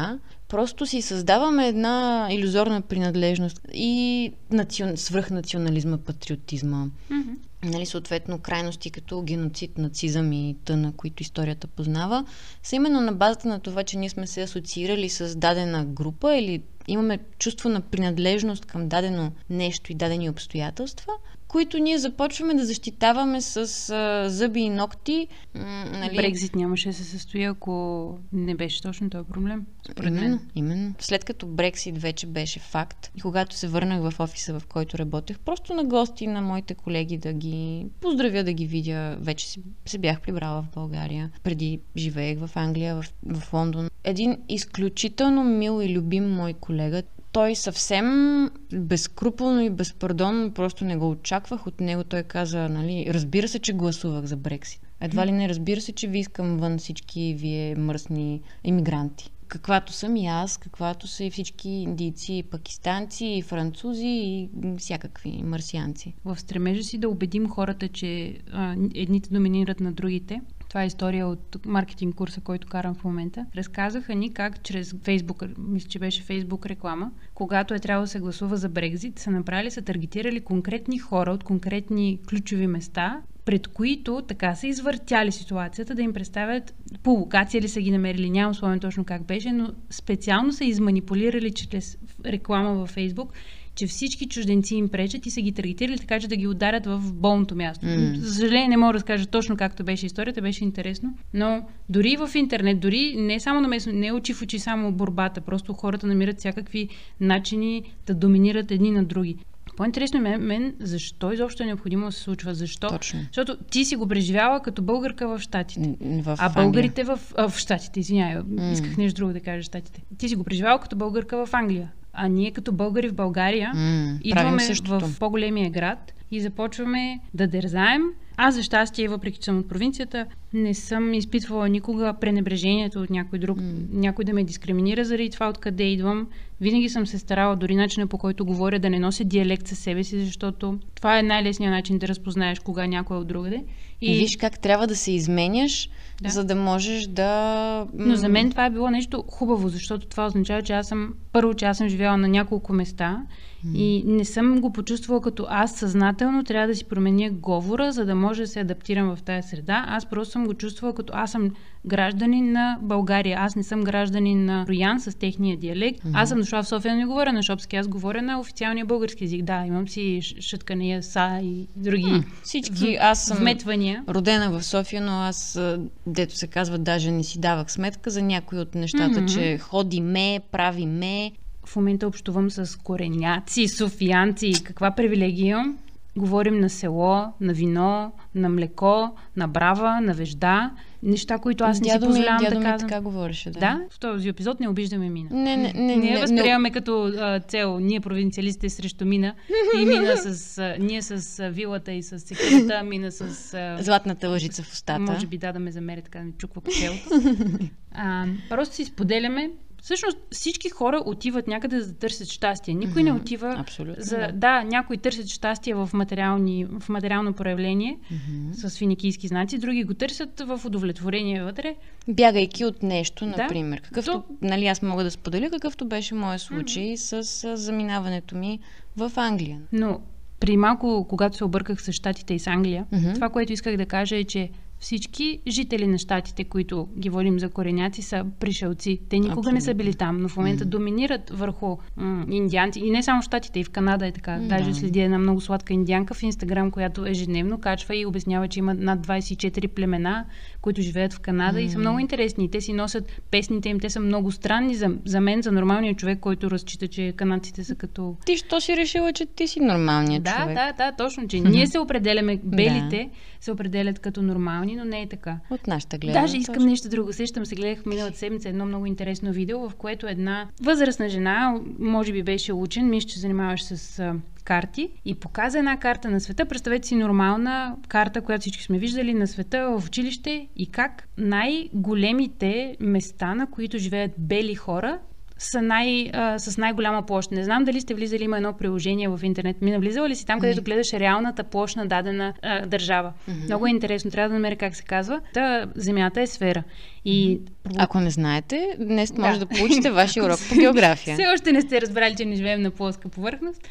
просто 0.48 0.86
си 0.86 1.02
създаваме 1.02 1.68
една 1.68 2.28
иллюзорна 2.32 2.82
принадлежност 2.82 3.60
и 3.74 4.32
национ... 4.52 4.98
свръхнационализма, 4.98 5.98
патриотизма. 5.98 6.86
Mm-hmm. 7.12 7.36
Нали, 7.64 7.86
съответно, 7.86 8.40
крайности 8.40 8.92
като 8.92 9.22
геноцид, 9.22 9.78
нацизъм 9.78 10.34
и 10.34 10.56
тъна, 10.66 10.94
които 10.98 11.24
историята 11.24 11.68
познава, 11.68 12.26
са 12.64 12.76
именно 12.76 13.02
на 13.02 13.14
базата 13.14 13.48
на 13.48 13.60
това, 13.60 13.84
че 13.84 13.98
ние 13.98 14.10
сме 14.10 14.28
се 14.28 14.42
асоциирали 14.42 15.10
с 15.10 15.36
дадена 15.36 15.86
група 15.86 16.36
или 16.36 16.64
имаме 16.88 17.20
чувство 17.40 17.70
на 17.70 17.82
принадлежност 17.82 18.66
към 18.66 18.88
дадено 18.88 19.32
нещо 19.50 19.92
и 19.92 19.96
дадени 19.96 20.30
обстоятелства, 20.30 21.14
които 21.54 21.80
ние 21.80 21.98
започваме 21.98 22.54
да 22.54 22.66
защитаваме 22.66 23.42
с 23.42 23.58
а, 23.90 24.30
зъби 24.30 24.60
и 24.60 24.70
ногти. 24.70 25.28
М- 25.56 25.86
нали? 25.92 26.16
Брекзит 26.16 26.56
нямаше 26.56 26.90
да 26.90 26.94
се 26.94 27.04
състои, 27.04 27.44
ако 27.44 28.18
не 28.34 28.56
беше 28.56 28.82
точно 28.82 29.10
този 29.10 29.28
проблем. 29.28 29.66
Според 29.92 30.14
мен. 30.14 30.40
именно. 30.56 30.94
След 31.00 31.24
като 31.24 31.48
Брексит 31.48 31.98
вече 31.98 32.28
беше 32.28 32.60
факт 32.60 33.12
и 33.16 33.22
когато 33.22 33.56
се 33.56 33.68
върнах 33.68 34.12
в 34.12 34.20
офиса, 34.20 34.60
в 34.60 34.68
който 34.68 34.98
работех, 34.98 35.40
просто 35.40 35.74
на 35.74 35.84
гости 35.84 36.28
на 36.28 36.42
моите 36.42 36.76
колеги 36.76 37.18
да 37.18 37.34
ги 37.34 37.86
поздравя, 38.02 38.44
да 38.44 38.54
ги 38.54 38.66
видя. 38.66 39.18
Вече 39.20 39.48
си, 39.48 39.62
се 39.86 39.98
бях 39.98 40.22
прибрала 40.22 40.62
в 40.62 40.74
България. 40.74 41.32
Преди 41.44 41.80
живеех 41.98 42.40
в 42.40 42.50
Англия, 42.56 42.96
в, 42.96 43.06
в 43.26 43.54
Лондон. 43.54 43.90
Един 44.04 44.38
изключително 44.50 45.44
мил 45.44 45.82
и 45.84 45.94
любим 45.94 46.30
мой 46.30 46.54
колега, 46.54 47.04
той 47.34 47.56
съвсем 47.56 48.50
безкруполно 48.74 49.62
и 49.62 49.70
безпардонно 49.70 50.52
просто 50.52 50.86
не 50.86 50.98
го 50.98 51.10
очаквах. 51.10 51.68
От 51.68 51.80
него 51.80 52.04
той 52.04 52.24
каза, 52.24 52.70
нали, 52.70 53.06
разбира 53.10 53.48
се, 53.48 53.60
че 53.60 53.74
гласувах 53.74 54.26
за 54.26 54.38
Брексит. 54.38 54.82
Едва 55.02 55.28
ли 55.28 55.32
не 55.32 55.50
разбира 55.50 55.82
се, 55.82 55.92
че 55.92 56.08
ви 56.08 56.20
искам 56.20 56.58
вън 56.58 56.78
всички 56.78 57.36
вие 57.38 57.76
мръсни 57.76 58.42
иммигранти. 58.64 59.32
Каквато 59.48 59.94
съм 59.94 60.16
и 60.16 60.28
аз, 60.28 60.58
каквато 60.58 61.08
са 61.08 61.24
и 61.24 61.32
всички 61.32 61.70
индийци, 61.70 62.34
и 62.34 62.44
пакистанци, 62.44 63.26
и 63.26 63.42
французи, 63.42 64.08
и 64.08 64.50
всякакви 64.78 65.44
марсианци. 65.44 66.14
В 66.26 66.40
стремежа 66.40 66.84
си 66.84 66.98
да 66.98 67.10
убедим 67.10 67.50
хората, 67.50 67.88
че 67.88 68.38
а, 68.52 68.76
едните 68.96 69.30
доминират 69.30 69.80
на 69.80 69.92
другите, 69.92 70.42
това 70.74 70.84
е 70.84 70.88
история 70.88 71.28
от 71.28 71.66
маркетинг 71.66 72.16
курса, 72.16 72.42
който 72.42 72.68
карам 72.68 72.96
в 72.96 73.04
момента. 73.04 73.46
Разказаха 73.56 74.16
ни 74.16 74.34
как 74.34 74.64
чрез 74.64 74.96
Фейсбук, 75.04 75.44
мисля, 75.58 75.90
че 75.90 76.00
беше 76.00 76.24
Фейсбук 76.24 76.66
реклама, 76.66 77.12
когато 77.34 77.74
е 77.74 77.80
трябвало 77.80 78.04
да 78.04 78.08
се 78.08 78.20
гласува 78.20 78.58
за 78.58 78.70
Брекзит, 78.70 79.20
са 79.20 79.32
направили, 79.32 79.72
са 79.72 79.82
таргетирали 79.82 80.42
конкретни 80.42 81.00
хора 81.00 81.32
от 81.32 81.44
конкретни 81.44 82.20
ключови 82.30 82.68
места, 82.68 83.22
пред 83.46 83.68
които 83.68 84.22
така 84.28 84.56
са 84.56 84.68
извъртяли 84.68 85.32
ситуацията 85.32 85.96
да 85.96 86.02
им 86.02 86.14
представят 86.14 86.74
по 87.04 87.12
локация 87.12 87.62
ли 87.62 87.68
са 87.68 87.82
ги 87.82 87.92
намерили, 87.92 88.30
нямам 88.30 88.56
спомен 88.56 88.80
точно 88.80 89.06
как 89.06 89.26
беше, 89.26 89.52
но 89.52 89.74
специално 89.90 90.54
са 90.54 90.66
изманипулирали 90.66 91.52
чрез 91.52 91.98
реклама 92.26 92.74
във 92.74 92.90
Фейсбук 92.90 93.34
че 93.76 93.88
всички 93.88 94.28
чужденци 94.28 94.76
им 94.76 94.90
пречат 94.90 95.26
и 95.26 95.32
са 95.32 95.42
ги 95.42 95.52
таргетирали 95.52 95.98
така, 95.98 96.20
че 96.20 96.28
да 96.28 96.36
ги 96.36 96.48
ударят 96.48 96.86
в 96.86 97.14
болното 97.14 97.56
място. 97.56 97.86
Mm. 97.86 98.18
За 98.18 98.34
съжаление 98.34 98.68
не 98.68 98.78
мога 98.78 98.94
да 98.94 98.98
разкажа 98.98 99.26
точно 99.26 99.58
както 99.58 99.84
беше 99.84 100.06
историята, 100.06 100.42
беше 100.42 100.64
интересно, 100.64 101.18
но 101.34 101.66
дори 101.90 102.18
в 102.18 102.30
интернет, 102.36 102.80
дори 102.80 103.16
не 103.18 103.40
само 103.40 103.62
на 103.62 103.68
местно, 103.68 103.94
не 103.94 104.12
очи 104.12 104.34
в 104.34 104.42
очи 104.42 104.60
само 104.60 104.92
борбата, 104.92 105.42
просто 105.42 105.74
хората 105.74 106.08
намират 106.08 106.40
всякакви 106.40 106.90
начини 107.20 107.84
да 108.08 108.14
доминират 108.14 108.72
едни 108.72 108.92
на 108.92 109.04
други. 109.04 109.38
По-интересно 109.78 110.20
е 110.20 110.22
мен, 110.22 110.42
мен 110.42 110.76
защо 110.80 111.32
изобщо 111.32 111.64
е 111.64 111.66
необходимо 111.66 112.06
да 112.06 112.12
се 112.12 112.20
случва. 112.20 112.54
Защо? 112.54 112.88
Точно. 112.88 113.20
Защото 113.26 113.58
ти 113.58 113.86
си 113.86 113.96
го 113.96 114.08
преживяла 114.08 114.60
като 114.60 114.82
българка 114.82 115.28
в 115.28 115.40
Штатите. 115.40 115.96
В 116.02 116.36
а 116.40 116.50
българите 116.50 117.04
в, 117.04 117.20
а, 117.38 117.50
в 117.50 117.58
Штатите, 117.58 118.00
извинявай, 118.00 118.36
mm. 118.36 118.72
исках 118.72 118.98
нещо 118.98 119.18
друго 119.18 119.34
да 119.34 119.40
кажа 119.40 119.64
Штатите. 119.64 120.02
Ти 120.18 120.30
си 120.30 120.36
го 120.36 120.44
преживяла 120.44 120.80
като 120.80 120.96
българка 120.96 121.46
в 121.46 121.54
Англия. 121.54 121.92
А 122.14 122.28
ние 122.28 122.52
като 122.52 122.72
българи 122.72 123.10
в 123.10 123.16
България 123.16 123.72
mm, 123.76 124.22
идваме 124.22 124.74
в 124.88 125.20
по-големия 125.20 125.70
град 125.70 126.14
и 126.32 126.42
започваме 126.42 127.20
да 127.34 127.48
дързаем. 127.48 128.02
Аз, 128.38 128.56
за 128.56 128.64
щастие, 128.64 129.08
въпреки 129.08 129.38
че 129.38 129.46
съм 129.46 129.60
от 129.60 129.70
провинцията, 129.70 130.26
не 130.54 130.74
съм 130.74 131.14
изпитвала 131.14 131.70
никога 131.70 132.14
пренебрежението 132.22 133.00
от 133.00 133.10
някой 133.10 133.40
друг, 133.40 133.60
mm. 133.60 133.94
някой 133.94 134.26
да 134.26 134.34
ме 134.34 134.44
дискриминира 134.44 135.06
заради 135.06 135.30
това 135.30 135.50
откъде 135.50 135.84
идвам. 135.84 136.28
Винаги 136.62 136.90
съм 136.90 137.08
се 137.08 137.20
старала, 137.20 137.56
дори 137.56 137.76
начина 137.76 138.08
по 138.08 138.18
който 138.18 138.46
говоря, 138.46 138.80
да 138.80 138.90
не 138.90 139.00
нося 139.00 139.24
диалект 139.24 139.68
със 139.68 139.80
себе 139.80 140.04
си, 140.04 140.20
защото 140.20 140.80
това 140.96 141.20
е 141.20 141.24
най-лесният 141.24 141.72
начин 141.72 141.98
да 141.98 142.08
разпознаеш 142.08 142.60
кога 142.60 142.88
някой 142.88 143.18
е 143.18 143.20
от 143.20 143.28
другаде. 143.28 143.64
И... 144.02 144.18
Виж 144.18 144.38
как 144.40 144.60
трябва 144.60 144.88
да 144.88 144.96
се 144.96 145.12
изменяш, 145.12 145.90
да. 146.22 146.30
за 146.30 146.44
да 146.44 146.56
можеш 146.56 147.08
да... 147.08 147.88
Но 147.94 148.16
за 148.16 148.30
мен 148.30 148.52
това 148.52 148.66
е 148.66 148.70
било 148.70 148.90
нещо 148.90 149.24
хубаво, 149.28 149.70
защото 149.70 150.08
това 150.08 150.26
означава, 150.26 150.62
че 150.62 150.74
аз 150.74 150.88
съм... 150.88 151.14
Първо, 151.32 151.54
че 151.54 151.66
аз 151.66 151.78
съм 151.78 151.90
живяла 151.90 152.18
на 152.18 152.28
няколко 152.28 152.74
места 152.74 153.24
mm. 153.66 153.78
и 153.78 154.04
не 154.06 154.26
съм 154.26 154.62
го 154.62 154.74
почувствала 154.74 155.22
като 155.22 155.46
аз 155.50 155.76
съзнателно 155.76 156.44
трябва 156.44 156.68
да 156.68 156.76
си 156.76 156.86
променя 156.86 157.30
говора, 157.30 157.92
за 157.92 158.06
да 158.06 158.16
може 158.16 158.42
да 158.42 158.48
се 158.48 158.60
адаптирам 158.60 159.16
в 159.16 159.24
тази 159.24 159.48
среда. 159.48 159.86
Аз 159.88 160.06
просто 160.06 160.32
съм 160.32 160.43
го 160.46 160.54
чувствала 160.54 160.96
като 160.96 161.14
аз 161.16 161.32
съм 161.32 161.52
гражданин 161.86 162.52
на 162.52 162.78
България. 162.82 163.38
Аз 163.40 163.56
не 163.56 163.64
съм 163.64 163.84
гражданин 163.84 164.46
на 164.46 164.66
Роян 164.70 165.00
с 165.00 165.18
техния 165.18 165.58
диалект. 165.58 166.00
Mm-hmm. 166.00 166.12
Аз 166.14 166.30
съм 166.30 166.40
дошла 166.40 166.64
в 166.64 166.68
София, 166.68 166.96
не 166.96 167.06
говоря 167.06 167.34
на 167.34 167.44
шопски, 167.44 167.76
аз 167.76 167.88
говоря 167.88 168.22
на 168.22 168.40
официалния 168.40 168.86
български 168.86 169.24
език. 169.24 169.44
Да, 169.44 169.64
имам 169.68 169.88
си 169.88 170.22
шъткания 170.22 171.04
са 171.04 171.40
и 171.44 171.68
други 171.76 172.04
mm. 172.04 172.24
Всички, 172.44 172.98
аз 173.02 173.26
съм 173.26 173.38
вметвания. 173.38 174.04
родена 174.10 174.52
в 174.52 174.64
София, 174.64 175.02
но 175.02 175.12
аз, 175.12 175.60
дето 176.08 176.36
се 176.36 176.48
казва, 176.48 176.78
даже 176.78 177.12
не 177.12 177.24
си 177.24 177.40
давах 177.40 177.72
сметка 177.72 178.10
за 178.10 178.22
някои 178.22 178.60
от 178.60 178.76
нещата, 178.76 179.20
mm-hmm. 179.20 179.34
че 179.34 179.58
ходи 179.58 180.02
ме, 180.02 180.40
прави 180.52 180.86
ме. 180.86 181.32
В 181.66 181.76
момента 181.76 182.08
общувам 182.08 182.52
с 182.52 182.80
кореняци, 182.80 183.68
софиянци. 183.68 184.54
Каква 184.64 184.92
привилегия 184.92 185.48
имам? 185.48 185.78
Говорим 186.18 186.60
на 186.60 186.70
село, 186.70 187.34
на 187.42 187.54
вино, 187.54 188.12
на 188.36 188.50
млеко, 188.50 189.16
на 189.38 189.48
брава, 189.48 190.02
на 190.02 190.14
вежда. 190.14 190.72
Неща, 191.04 191.38
които 191.38 191.64
аз 191.64 191.82
не 191.82 191.88
дядо 191.88 192.06
си 192.06 192.08
позволявам 192.08 192.44
ми, 192.44 192.50
да 192.50 192.56
казвам. 192.56 192.90
така 192.90 193.02
говореше, 193.02 193.52
да. 193.52 193.60
Да, 193.60 193.82
в 193.90 194.00
този 194.00 194.30
епизод 194.30 194.60
не 194.60 194.68
обиждаме 194.68 195.10
мина. 195.10 195.30
Не, 195.32 195.58
не, 195.58 195.74
не. 195.74 195.96
Ние 195.96 196.12
не, 196.12 196.22
възприемаме 196.22 196.70
не, 196.70 196.74
като 196.74 197.14
а, 197.18 197.40
цел, 197.40 197.80
ние 197.80 198.00
провинциалистите 198.00 198.70
срещу 198.70 199.06
мина 199.06 199.36
и 199.82 199.86
мина 199.86 200.18
с, 200.18 200.58
а, 200.58 200.76
ние 200.80 201.02
с 201.02 201.40
а, 201.40 201.50
вилата 201.50 201.92
и 201.92 202.04
с 202.04 202.20
секирата, 202.20 202.84
мина 202.84 203.12
с... 203.12 203.54
А, 203.54 203.84
Златната 203.84 204.30
лъжица 204.30 204.64
в 204.64 204.74
устата. 204.74 205.00
Може 205.00 205.28
би 205.28 205.38
да, 205.38 205.52
да 205.52 205.60
ме 205.60 205.72
замери 205.72 206.02
така 206.02 206.20
да 206.20 206.26
ми 206.26 206.34
чуква 206.38 206.62
по 206.62 206.72
челото. 206.72 207.10
А, 207.96 208.26
просто 208.50 208.76
си 208.76 208.86
споделяме 208.86 209.52
Всъщност 209.84 210.18
всички 210.32 210.70
хора 210.70 211.02
отиват 211.06 211.48
някъде 211.48 211.82
за 211.82 211.88
да 211.88 212.00
търсят 212.00 212.28
щастие. 212.28 212.74
Никой 212.74 213.02
mm-hmm. 213.02 213.06
не 213.06 213.14
отива 213.14 213.56
Абсолютно, 213.60 214.04
за... 214.04 214.18
Да. 214.18 214.32
да, 214.34 214.64
някои 214.64 214.98
търсят 214.98 215.28
щастие 215.28 215.76
в, 215.76 215.90
материални, 215.94 216.66
в 216.66 216.90
материално 216.90 217.34
проявление 217.34 217.98
mm-hmm. 217.98 218.52
с 218.52 218.78
финикийски 218.78 219.28
знаци, 219.28 219.58
други 219.58 219.84
го 219.84 219.94
търсят 219.94 220.40
в 220.40 220.62
удовлетворение 220.66 221.44
вътре. 221.44 221.76
Бягайки 222.08 222.66
от 222.66 222.84
нещо, 222.84 223.26
например. 223.26 223.78
Да. 223.78 223.84
Какъвто, 223.84 224.12
То... 224.12 224.26
нали, 224.42 224.68
аз 224.68 224.82
мога 224.82 225.04
да 225.04 225.12
споделя 225.12 225.50
какъвто 225.50 225.86
беше 225.86 226.16
моят 226.16 226.42
случай 226.42 226.94
mm-hmm. 226.94 227.22
с 227.22 227.58
заминаването 227.58 228.36
ми 228.36 228.60
в 228.98 229.12
Англия. 229.16 229.60
Но 229.72 230.00
при 230.40 230.58
малко, 230.58 231.06
когато 231.10 231.38
се 231.38 231.44
обърках 231.44 231.82
с 231.82 231.92
Штатите 231.92 232.34
и 232.34 232.40
с 232.40 232.48
Англия, 232.48 232.86
mm-hmm. 232.94 233.14
това, 233.14 233.30
което 233.30 233.54
исках 233.54 233.78
да 233.78 233.86
кажа 233.86 234.16
е, 234.16 234.24
че 234.24 234.50
всички 234.84 235.40
жители 235.48 235.88
на 235.88 235.98
щатите, 235.98 236.44
които 236.44 236.88
ги 237.00 237.10
водим 237.10 237.40
за 237.40 237.50
кореняци, 237.50 238.02
са 238.02 238.26
пришелци. 238.40 239.00
Те 239.10 239.16
никога 239.16 239.32
Абсолютно. 239.32 239.52
не 239.52 239.62
са 239.62 239.74
били 239.74 239.94
там, 239.94 240.18
но 240.18 240.30
в 240.30 240.38
момента 240.38 240.66
mm. 240.66 240.68
доминират 240.68 241.30
върху 241.30 241.78
м- 241.98 242.26
индианци. 242.30 242.80
И 242.80 242.92
не 242.92 243.04
само 243.04 243.22
в 243.22 243.26
щатите, 243.26 243.60
и 243.60 243.64
в 243.64 243.70
Канада 243.70 244.08
е 244.08 244.12
така. 244.12 244.32
Mm, 244.32 244.48
Даже 244.48 244.70
да. 244.70 244.76
следи 244.76 245.00
една 245.00 245.18
много 245.18 245.42
сладка 245.42 245.74
индианка 245.74 246.14
в 246.14 246.24
Инстаграм, 246.24 246.72
която 246.72 247.06
ежедневно 247.06 247.60
качва 247.60 247.96
и 247.96 248.06
обяснява, 248.06 248.48
че 248.48 248.60
има 248.60 248.74
над 248.74 249.08
24 249.08 249.68
племена, 249.68 250.26
които 250.62 250.82
живеят 250.82 251.14
в 251.14 251.20
Канада 251.20 251.60
mm. 251.60 251.62
и 251.62 251.70
са 251.70 251.80
много 251.80 252.00
интересни. 252.00 252.52
Те 252.52 252.62
си 252.62 252.74
носят 252.74 253.22
песните 253.32 253.70
им, 253.70 253.80
те 253.80 253.90
са 253.90 254.00
много 254.00 254.32
странни 254.32 254.76
за, 254.76 254.96
за 255.06 255.22
мен, 255.22 255.42
за 255.42 255.52
нормалния 255.52 255.96
човек, 255.96 256.20
който 256.20 256.52
разчита, 256.52 256.88
че 256.88 257.14
канадците 257.16 257.64
са 257.64 257.76
като... 257.76 258.16
Ти 258.26 258.38
що 258.38 258.62
си 258.62 258.78
решила, 258.78 259.14
че 259.14 259.26
ти 259.26 259.48
си 259.48 259.60
нормалният 259.60 260.24
да, 260.24 260.32
човек? 260.32 260.56
Да, 260.56 260.74
да, 260.78 260.92
да, 260.92 260.98
точно, 260.98 261.28
че 261.28 261.40
ние 261.40 261.68
се 261.74 261.80
определяме, 261.80 262.40
белите 262.44 263.10
да. 263.14 263.44
се 263.46 263.52
определят 263.52 264.00
като 264.00 264.22
нормални, 264.22 264.73
но 264.76 264.86
не 264.86 265.02
е 265.02 265.08
така. 265.08 265.40
От 265.50 265.68
нашата 265.68 265.98
гледна. 265.98 266.22
Даже 266.22 266.38
искам 266.38 266.56
точно. 266.56 266.70
нещо 266.70 266.90
друго. 266.90 267.14
Сещам 267.14 267.46
се, 267.46 267.56
гледах 267.56 267.86
миналата 267.86 268.18
седмица 268.18 268.50
едно 268.50 268.66
много 268.66 268.86
интересно 268.86 269.32
видео, 269.32 269.70
в 269.70 269.76
което 269.76 270.08
една 270.08 270.48
възрастна 270.62 271.10
жена, 271.10 271.60
може 271.80 272.12
би 272.12 272.24
беше 272.24 272.54
учен, 272.54 272.90
мисля, 272.90 273.10
че 273.10 273.20
занимаваш 273.20 273.64
с 273.64 274.14
карти 274.44 274.90
и 275.06 275.16
показа 275.16 275.60
една 275.60 275.78
карта 275.78 276.12
на 276.12 276.20
света. 276.20 276.46
Представете 276.46 276.88
си 276.88 276.96
нормална 276.96 277.76
карта, 277.88 278.22
която 278.22 278.42
всички 278.42 278.64
сме 278.64 278.78
виждали 278.78 279.14
на 279.14 279.28
света 279.28 279.78
в 279.80 279.86
училище 279.86 280.48
и 280.56 280.72
как 280.72 281.08
най-големите 281.18 282.78
места, 282.80 283.36
на 283.36 283.48
които 283.52 283.78
живеят 283.78 284.12
бели 284.18 284.56
хора, 284.56 285.00
са 285.44 285.62
най, 285.62 286.10
а, 286.14 286.40
с 286.40 286.58
най-голяма 286.58 287.06
площ. 287.06 287.32
Не 287.32 287.44
знам 287.44 287.64
дали 287.64 287.82
сте 287.82 287.94
влизали, 287.94 288.24
има 288.24 288.38
едно 288.38 288.54
приложение 288.54 289.10
в 289.10 289.20
интернет. 289.24 289.62
Ми 289.62 289.72
навлизала 289.72 290.10
ли 290.10 290.16
си 290.16 290.26
там, 290.26 290.40
където 290.40 290.64
гледаш 290.64 290.94
реалната 290.94 291.44
площ 291.44 291.76
на 291.76 291.86
дадена 291.86 292.34
а, 292.42 292.66
държава? 292.66 293.14
Mm-hmm. 293.30 293.44
Много 293.46 293.68
е 293.68 293.70
интересно. 293.70 294.12
Трябва 294.12 294.30
да 294.30 294.34
намеря 294.34 294.56
как 294.56 294.76
се 294.76 294.84
казва. 294.84 295.22
Та, 295.34 295.66
земята 295.76 296.22
е 296.22 296.28
сфера. 296.28 296.64
И... 297.06 297.40
Ако 297.78 298.00
не 298.00 298.10
знаете, 298.10 298.76
днес 298.80 299.14
може 299.18 299.40
да, 299.40 299.46
да 299.46 299.58
получите 299.58 299.92
вашия 299.92 300.26
урок 300.26 300.40
по 300.50 300.56
география. 300.60 301.14
Все 301.14 301.28
още 301.34 301.52
не 301.52 301.62
сте 301.62 301.82
разбрали, 301.82 302.16
че 302.16 302.26
не 302.26 302.36
живеем 302.36 302.62
на 302.62 302.72
плоска 302.72 303.10
повърхност. 303.10 303.62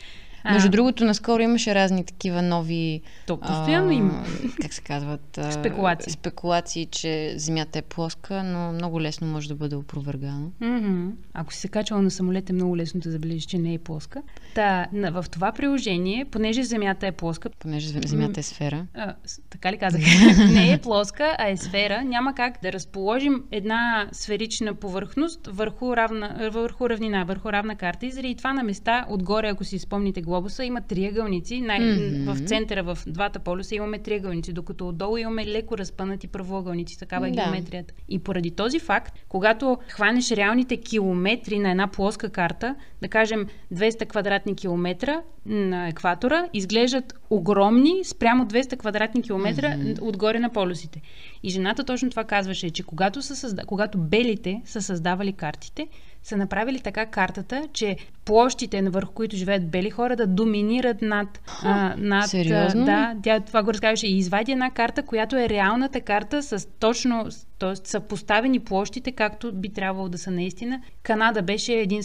Между 0.44 0.68
а, 0.68 0.70
другото, 0.70 1.04
наскоро 1.04 1.42
имаше 1.42 1.75
разни 1.75 2.04
такива 2.04 2.42
нови... 2.42 3.00
То 3.26 3.37
постоянно 3.37 3.90
а, 3.90 3.94
има. 3.94 4.25
Как 4.62 4.72
се 4.72 4.82
казват? 4.82 5.38
А, 5.38 5.52
спекулации. 5.52 6.12
Спекулации, 6.12 6.87
че 6.87 7.34
Земята 7.37 7.78
е 7.78 7.82
плоска, 7.82 8.42
но 8.42 8.72
много 8.72 9.00
лесно 9.00 9.26
може 9.26 9.49
да 9.49 9.54
бъде 9.54 9.76
опровергано. 9.76 10.50
Mm-hmm. 10.62 11.11
Ако 11.34 11.52
си 11.52 11.61
се 11.61 11.68
качвала 11.68 12.02
на 12.02 12.11
самолет, 12.11 12.50
е 12.50 12.52
много 12.52 12.76
лесно 12.76 13.00
да 13.00 13.11
забележиш, 13.11 13.44
че 13.44 13.58
не 13.58 13.75
е 13.75 13.78
плоска. 13.78 14.22
Та, 14.54 14.87
в 14.92 15.25
това 15.30 15.52
приложение, 15.52 16.25
понеже 16.25 16.62
Земята 16.62 17.06
е 17.06 17.12
плоска... 17.12 17.50
Понеже 17.58 17.88
Земята 17.88 18.40
е 18.40 18.42
сфера. 18.42 18.87
А, 18.94 19.14
така 19.50 19.72
ли 19.72 19.78
казах? 19.78 20.00
не 20.52 20.72
е 20.72 20.78
плоска, 20.78 21.37
а 21.38 21.49
е 21.49 21.56
сфера. 21.56 22.04
Няма 22.04 22.34
как 22.34 22.58
да 22.62 22.72
разположим 22.72 23.44
една 23.50 24.08
сферична 24.12 24.75
повърхност 24.75 25.46
върху, 25.46 25.96
равна, 25.96 26.50
върху 26.52 26.90
равнина, 26.90 27.25
върху 27.25 27.52
равна 27.52 27.76
карта. 27.76 28.06
И 28.06 28.11
заради 28.11 28.34
това 28.34 28.52
на 28.52 28.62
места, 28.62 29.06
отгоре, 29.08 29.49
ако 29.49 29.64
си 29.64 29.78
спомните 29.78 30.20
глобуса 30.33 30.65
има 30.65 30.81
триъгълници. 30.81 31.61
Най- 31.61 31.81
mm-hmm. 31.81 32.33
В 32.33 32.49
центъра, 32.49 32.83
в 32.83 32.99
двата 33.07 33.39
полюса 33.39 33.75
имаме 33.75 33.99
триъгълници, 33.99 34.53
докато 34.53 34.89
отдолу 34.89 35.17
имаме 35.17 35.47
леко 35.47 35.79
разпънати 35.79 36.29
правоъгълници. 36.29 36.99
Такава 36.99 37.29
е 37.29 37.31
да. 37.31 37.43
геометрията. 37.43 37.95
И 38.09 38.19
поради 38.19 38.51
този 38.51 38.79
факт, 38.79 39.19
когато 39.29 39.79
хванеш 39.89 40.31
реалните 40.31 40.77
километри 40.77 41.59
на 41.59 41.71
една 41.71 41.89
плоска 41.89 42.31
карта, 42.31 42.75
да 43.03 43.09
кажем 43.09 43.47
200 43.75 44.07
квадратни 44.07 44.55
километра 44.55 45.23
на 45.47 45.89
екватора, 45.89 46.49
изглеждат 46.53 47.15
огромни 47.31 48.05
спрямо 48.05 48.45
200 48.45 48.77
квадратни 48.77 49.23
километра 49.23 49.69
mm-hmm. 49.69 50.03
отгоре 50.03 50.39
на 50.39 50.51
полюсите. 50.51 51.01
И 51.43 51.51
жената 51.51 51.85
точно 51.85 52.11
това 52.11 52.25
казваше, 52.25 52.71
че 52.71 52.83
когато, 52.83 53.23
са 53.23 53.37
създа... 53.37 53.65
когато 53.67 53.99
белите 53.99 54.62
са 54.65 54.83
създавали 54.83 55.33
картите, 55.33 55.89
са 56.23 56.37
направили 56.37 56.81
така 56.81 57.07
картата, 57.07 57.69
че 57.73 57.97
площите, 58.25 58.83
върху 58.83 59.12
които 59.12 59.37
живеят 59.37 59.69
бели 59.69 59.91
хора, 59.91 60.17
да 60.17 60.26
доминират 60.26 61.02
над... 61.02 61.41
А, 61.62 61.95
над 61.99 62.31
Сериозно? 62.31 62.85
Да, 62.85 63.14
тя 63.23 63.41
това 63.41 63.62
го 63.62 63.73
разказваше. 63.73 64.07
И 64.07 64.19
извади 64.19 64.52
една 64.52 64.71
карта, 64.71 65.02
която 65.02 65.37
е 65.37 65.49
реалната 65.49 66.00
карта 66.00 66.43
с 66.43 66.69
точно, 66.79 67.26
т.е. 67.59 67.76
са 67.85 68.00
поставени 68.00 68.61
площите, 68.61 69.12
както 69.12 69.52
би 69.52 69.69
трябвало 69.69 70.09
да 70.09 70.19
са 70.19 70.31
наистина. 70.31 70.81
Канада 71.02 71.43
беше 71.43 71.73
1 71.73 72.00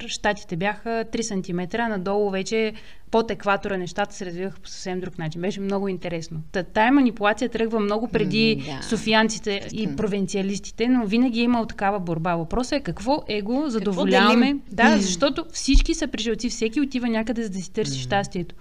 см, 0.00 0.06
Штатите 0.06 0.56
бяха 0.56 1.04
3 1.12 1.22
см, 1.22 1.80
а 1.80 1.88
надолу 1.88 2.30
вече 2.30 2.72
под 3.12 3.30
екватора 3.30 3.76
нещата 3.76 4.14
се 4.14 4.26
развиваха 4.26 4.60
по 4.60 4.68
съвсем 4.68 5.00
друг 5.00 5.18
начин. 5.18 5.40
Беше 5.40 5.60
много 5.60 5.88
интересно. 5.88 6.40
Та, 6.52 6.62
тая 6.62 6.92
манипулация 6.92 7.48
тръгва 7.48 7.80
много 7.80 8.08
преди 8.08 8.58
mm, 8.58 8.76
да. 8.76 8.82
софиянците 8.82 9.68
и 9.72 9.96
провинциалистите, 9.96 10.88
но 10.88 11.06
винаги 11.06 11.40
е 11.40 11.42
имал 11.42 11.66
такава 11.66 12.00
борба. 12.00 12.36
Въпросът 12.36 12.72
е 12.72 12.80
какво 12.80 13.22
его 13.28 13.64
задоволяваме. 13.68 14.56
Да, 14.72 14.96
защото 14.98 15.44
всички 15.52 15.94
са 15.94 16.08
прижилци, 16.08 16.50
всеки 16.50 16.80
отива 16.80 17.08
някъде 17.08 17.42
за 17.42 17.50
да 17.50 17.60
си 17.60 17.72
търси 17.72 17.98
mm. 17.98 18.02
щастието. 18.02 18.54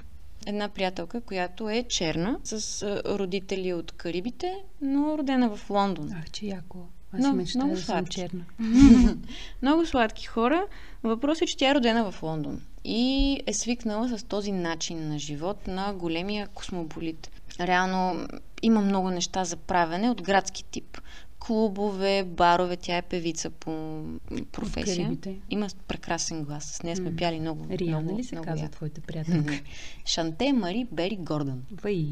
Една 0.47 0.69
приятелка, 0.69 1.21
която 1.21 1.69
е 1.69 1.83
черна, 1.83 2.39
с 2.43 2.83
родители 3.05 3.73
от 3.73 3.91
Карибите, 3.91 4.55
но 4.81 5.17
родена 5.17 5.55
в 5.55 5.69
Лондон. 5.69 6.11
Ах, 6.13 6.31
че 6.31 6.45
яко. 6.45 6.77
Аз 7.13 7.21
но, 7.21 7.33
мечта 7.33 7.59
много 7.59 7.75
да 7.75 7.81
съм 7.81 8.05
черна. 8.05 8.45
много 9.61 9.85
сладки 9.85 10.25
хора. 10.25 10.65
Въпросът 11.03 11.41
е, 11.41 11.45
че 11.45 11.57
тя 11.57 11.69
е 11.69 11.75
родена 11.75 12.11
в 12.11 12.23
Лондон 12.23 12.61
и 12.83 13.39
е 13.47 13.53
свикнала 13.53 14.17
с 14.17 14.23
този 14.23 14.51
начин 14.51 15.07
на 15.07 15.19
живот 15.19 15.67
на 15.67 15.93
големия 15.93 16.47
космополит. 16.47 17.31
Реално 17.59 18.27
има 18.61 18.81
много 18.81 19.09
неща 19.09 19.43
за 19.43 19.57
правене 19.57 20.09
от 20.09 20.21
градски 20.21 20.63
тип. 20.63 20.97
Клубове, 21.45 22.23
барове, 22.23 22.77
тя 22.77 22.97
е 22.97 23.01
певица 23.01 23.49
по 23.49 24.03
професия. 24.51 25.17
Има 25.49 25.67
прекрасен 25.87 26.43
глас. 26.43 26.65
С 26.65 26.83
нея 26.83 26.95
сме 26.95 27.15
пяли 27.15 27.39
много. 27.39 27.65
Риана 27.69 28.01
много, 28.01 28.19
ли 28.19 28.23
се 28.23 28.35
много 28.35 28.47
казва 28.47 28.69
твоите 28.69 29.01
приятелки? 29.01 29.63
Шанте 30.05 30.53
Мари 30.53 30.87
Бери 30.91 31.15
Гордън. 31.15 31.63
Вай. 31.71 32.07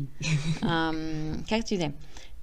както 1.50 1.74
и 1.74 1.78
да 1.78 1.86
е. 1.86 1.92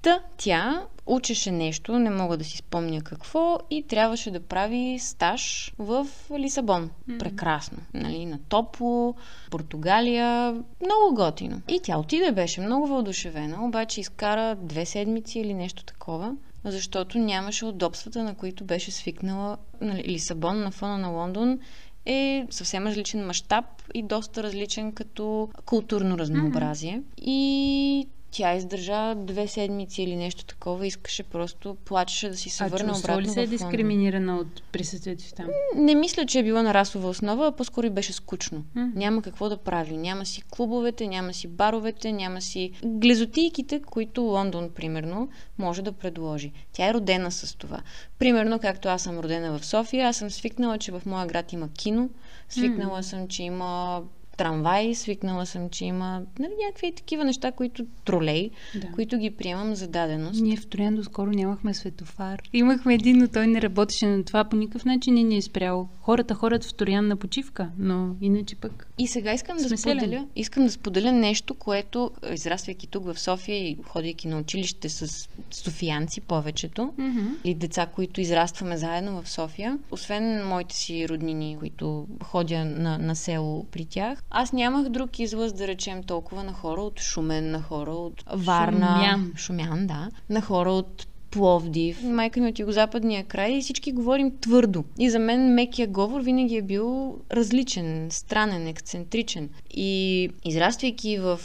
Та 0.02 0.20
тя 0.36 0.86
учеше 1.06 1.52
нещо, 1.52 1.98
не 1.98 2.10
мога 2.10 2.36
да 2.36 2.44
си 2.44 2.56
спомня 2.56 3.00
какво, 3.00 3.58
и 3.70 3.82
трябваше 3.82 4.30
да 4.30 4.40
прави 4.40 4.98
стаж 5.00 5.72
в 5.78 6.06
Лисабон. 6.38 6.90
Mm-hmm. 6.90 7.18
Прекрасно. 7.18 7.78
Нали, 7.94 8.26
на 8.26 8.38
топло, 8.48 9.14
Португалия, 9.50 10.52
много 10.84 11.14
готино. 11.14 11.60
И 11.68 11.80
тя 11.82 11.98
отиде, 11.98 12.32
беше 12.32 12.60
много 12.60 12.86
въодушевена, 12.86 13.64
обаче 13.64 14.00
изкара 14.00 14.56
две 14.56 14.86
седмици 14.86 15.38
или 15.38 15.54
нещо 15.54 15.84
такова, 15.84 16.36
защото 16.72 17.18
нямаше 17.18 17.64
удобствата, 17.64 18.24
на 18.24 18.34
които 18.34 18.64
беше 18.64 18.90
свикнала 18.90 19.56
нали, 19.80 20.04
Лисабон 20.04 20.60
на 20.60 20.70
фона 20.70 20.98
на 20.98 21.08
Лондон 21.08 21.58
е 22.06 22.46
съвсем 22.50 22.86
различен 22.86 23.26
мащаб 23.26 23.64
и 23.94 24.02
доста 24.02 24.42
различен 24.42 24.92
като 24.92 25.48
културно 25.64 26.18
разнообразие. 26.18 27.00
Mm-hmm. 27.00 27.22
И 27.22 28.08
тя 28.36 28.54
издържа 28.54 29.14
две 29.14 29.48
седмици 29.48 30.02
или 30.02 30.16
нещо 30.16 30.44
такова, 30.44 30.86
искаше 30.86 31.22
просто, 31.22 31.76
плачеше 31.84 32.28
да 32.28 32.36
си 32.36 32.50
се 32.50 32.64
върне 32.64 32.92
обратно 32.92 33.20
ли 33.20 33.28
се 33.28 33.42
е 33.42 33.46
дискриминирана 33.46 34.36
от 34.36 34.62
присъствието 34.72 35.22
си 35.22 35.34
там? 35.34 35.46
Не 35.76 35.94
мисля, 35.94 36.26
че 36.26 36.38
е 36.38 36.42
била 36.42 36.62
на 36.62 36.74
расова 36.74 37.08
основа, 37.08 37.46
а 37.46 37.52
по-скоро 37.52 37.90
беше 37.90 38.12
скучно. 38.12 38.64
Mm. 38.76 38.94
Няма 38.94 39.22
какво 39.22 39.48
да 39.48 39.56
прави. 39.56 39.96
Няма 39.96 40.26
си 40.26 40.42
клубовете, 40.50 41.06
няма 41.06 41.32
си 41.32 41.48
баровете, 41.48 42.12
няма 42.12 42.40
си 42.40 42.72
глезотийките, 42.84 43.82
които 43.82 44.20
Лондон, 44.20 44.70
примерно, 44.70 45.28
може 45.58 45.82
да 45.82 45.92
предложи. 45.92 46.52
Тя 46.72 46.88
е 46.88 46.94
родена 46.94 47.30
с 47.30 47.56
това. 47.58 47.80
Примерно, 48.18 48.58
както 48.58 48.88
аз 48.88 49.02
съм 49.02 49.18
родена 49.18 49.58
в 49.58 49.66
София, 49.66 50.08
аз 50.08 50.16
съм 50.16 50.30
свикнала, 50.30 50.78
че 50.78 50.92
в 50.92 51.02
моя 51.06 51.26
град 51.26 51.52
има 51.52 51.68
кино, 51.68 52.10
свикнала 52.48 52.98
mm. 52.98 53.02
съм, 53.02 53.28
че 53.28 53.42
има 53.42 54.02
трамвай, 54.36 54.94
свикнала 54.94 55.46
съм, 55.46 55.70
че 55.70 55.84
има 55.84 56.22
нали, 56.38 56.52
някакви 56.66 56.92
такива 56.92 57.24
неща, 57.24 57.52
които 57.52 57.86
тролей, 58.04 58.50
да. 58.74 58.92
които 58.92 59.18
ги 59.18 59.30
приемам 59.30 59.74
за 59.74 59.88
даденост. 59.88 60.40
Ние 60.40 60.56
в 60.56 60.66
Троян 60.66 60.94
доскоро 60.94 61.30
нямахме 61.30 61.74
светофар. 61.74 62.42
Имахме 62.52 62.94
един, 62.94 63.18
но 63.18 63.28
той 63.28 63.46
не 63.46 63.62
работеше 63.62 64.06
на 64.06 64.24
това 64.24 64.44
по 64.44 64.56
никакъв 64.56 64.84
начин 64.84 65.14
не 65.14 65.22
ни 65.22 65.36
е 65.36 65.42
спрял. 65.42 65.88
Хората 66.00 66.34
ходят 66.34 66.64
в 66.64 66.74
Троян 66.74 67.06
на 67.06 67.16
почивка, 67.16 67.68
но 67.78 68.16
иначе 68.20 68.56
пък. 68.56 68.88
И 68.98 69.06
сега 69.06 69.32
искам 69.32 69.56
да 69.56 69.78
споделя, 69.78 70.26
искам 70.36 70.64
да 70.64 70.70
споделя 70.70 71.12
нещо, 71.12 71.54
което, 71.54 72.10
израствайки 72.32 72.86
тук 72.86 73.04
в 73.04 73.20
София 73.20 73.56
и 73.56 73.78
ходейки 73.86 74.28
на 74.28 74.38
училище 74.38 74.88
с 74.88 75.28
софиянци 75.50 76.20
повечето, 76.20 76.92
mm-hmm. 76.98 77.28
или 77.44 77.54
деца, 77.54 77.86
които 77.86 78.20
израстваме 78.20 78.76
заедно 78.76 79.22
в 79.22 79.30
София, 79.30 79.78
освен 79.90 80.46
моите 80.46 80.76
си 80.76 81.08
роднини, 81.08 81.56
които 81.58 82.06
ходя 82.22 82.64
на, 82.64 82.98
на 82.98 83.16
село 83.16 83.66
при 83.70 83.84
тях, 83.84 84.22
аз 84.30 84.52
нямах 84.52 84.88
друг 84.88 85.18
излъз, 85.18 85.52
да 85.52 85.66
речем, 85.66 86.02
толкова 86.02 86.44
на 86.44 86.52
хора 86.52 86.80
от 86.80 87.00
Шумен, 87.00 87.50
на 87.50 87.62
хора 87.62 87.90
от 87.90 88.24
Варна. 88.32 88.86
Шумян. 88.86 89.32
Шумян, 89.36 89.86
да. 89.86 90.08
На 90.30 90.40
хора 90.40 90.72
от 90.72 91.06
Пловдив, 91.30 92.02
майка 92.02 92.40
ми 92.40 92.48
от 92.48 92.58
югозападния 92.58 93.24
край 93.24 93.52
и 93.52 93.60
всички 93.60 93.92
говорим 93.92 94.32
твърдо. 94.40 94.84
И 94.98 95.10
за 95.10 95.18
мен 95.18 95.54
мекия 95.54 95.88
говор 95.88 96.20
винаги 96.20 96.56
е 96.56 96.62
бил 96.62 97.18
различен, 97.32 98.08
странен, 98.10 98.66
ексцентричен. 98.66 99.48
И 99.70 100.30
израствайки 100.44 101.18
в 101.18 101.40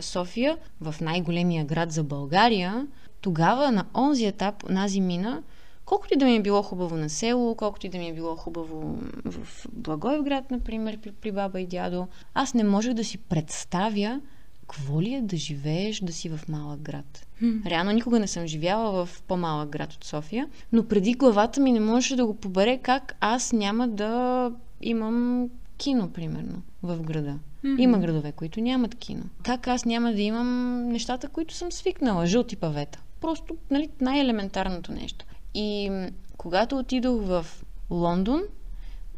София, 0.00 0.56
в 0.80 0.94
най-големия 1.00 1.64
град 1.64 1.92
за 1.92 2.02
България, 2.02 2.86
тогава 3.20 3.72
на 3.72 3.84
онзи 3.94 4.26
етап, 4.26 4.68
нази 4.68 5.00
мина, 5.00 5.42
Колкото 5.90 6.14
и 6.14 6.16
да 6.16 6.24
ми 6.24 6.36
е 6.36 6.42
било 6.42 6.62
хубаво 6.62 6.96
на 6.96 7.08
село, 7.08 7.54
колкото 7.54 7.86
и 7.86 7.88
да 7.88 7.98
ми 7.98 8.08
е 8.08 8.14
било 8.14 8.36
хубаво 8.36 8.98
в 9.24 9.66
Благоевград, 9.72 10.50
например, 10.50 10.98
при, 10.98 11.12
при 11.12 11.32
баба 11.32 11.60
и 11.60 11.66
дядо, 11.66 12.06
аз 12.34 12.54
не 12.54 12.64
можех 12.64 12.94
да 12.94 13.04
си 13.04 13.18
представя 13.18 14.20
какво 14.68 15.02
ли 15.02 15.14
е 15.14 15.22
да 15.22 15.36
живееш 15.36 16.00
да 16.00 16.12
си 16.12 16.28
в 16.28 16.40
малък 16.48 16.80
град. 16.80 17.26
Реално 17.66 17.92
никога 17.92 18.20
не 18.20 18.26
съм 18.26 18.46
живяла 18.46 19.06
в 19.06 19.22
по-малък 19.22 19.68
град 19.68 19.92
от 19.92 20.04
София, 20.04 20.48
но 20.72 20.84
преди 20.84 21.14
главата 21.14 21.60
ми 21.60 21.72
не 21.72 21.80
можеше 21.80 22.16
да 22.16 22.26
го 22.26 22.34
побере 22.34 22.78
как 22.82 23.16
аз 23.20 23.52
няма 23.52 23.88
да 23.88 24.52
имам 24.82 25.48
кино, 25.78 26.10
примерно, 26.12 26.62
в 26.82 27.02
града. 27.02 27.38
Mm-hmm. 27.64 27.80
Има 27.80 27.98
градове, 27.98 28.32
които 28.32 28.60
нямат 28.60 28.94
кино. 28.94 29.24
Как 29.42 29.68
аз 29.68 29.84
няма 29.84 30.12
да 30.12 30.22
имам 30.22 30.82
нещата, 30.88 31.28
които 31.28 31.54
съм 31.54 31.72
свикнала, 31.72 32.26
жълти 32.26 32.56
павета. 32.56 33.02
Просто, 33.20 33.56
нали, 33.70 33.88
най-елементарното 34.00 34.92
нещо. 34.92 35.24
И 35.54 35.90
когато 36.36 36.78
отидох 36.78 37.22
в 37.22 37.46
Лондон, 37.90 38.42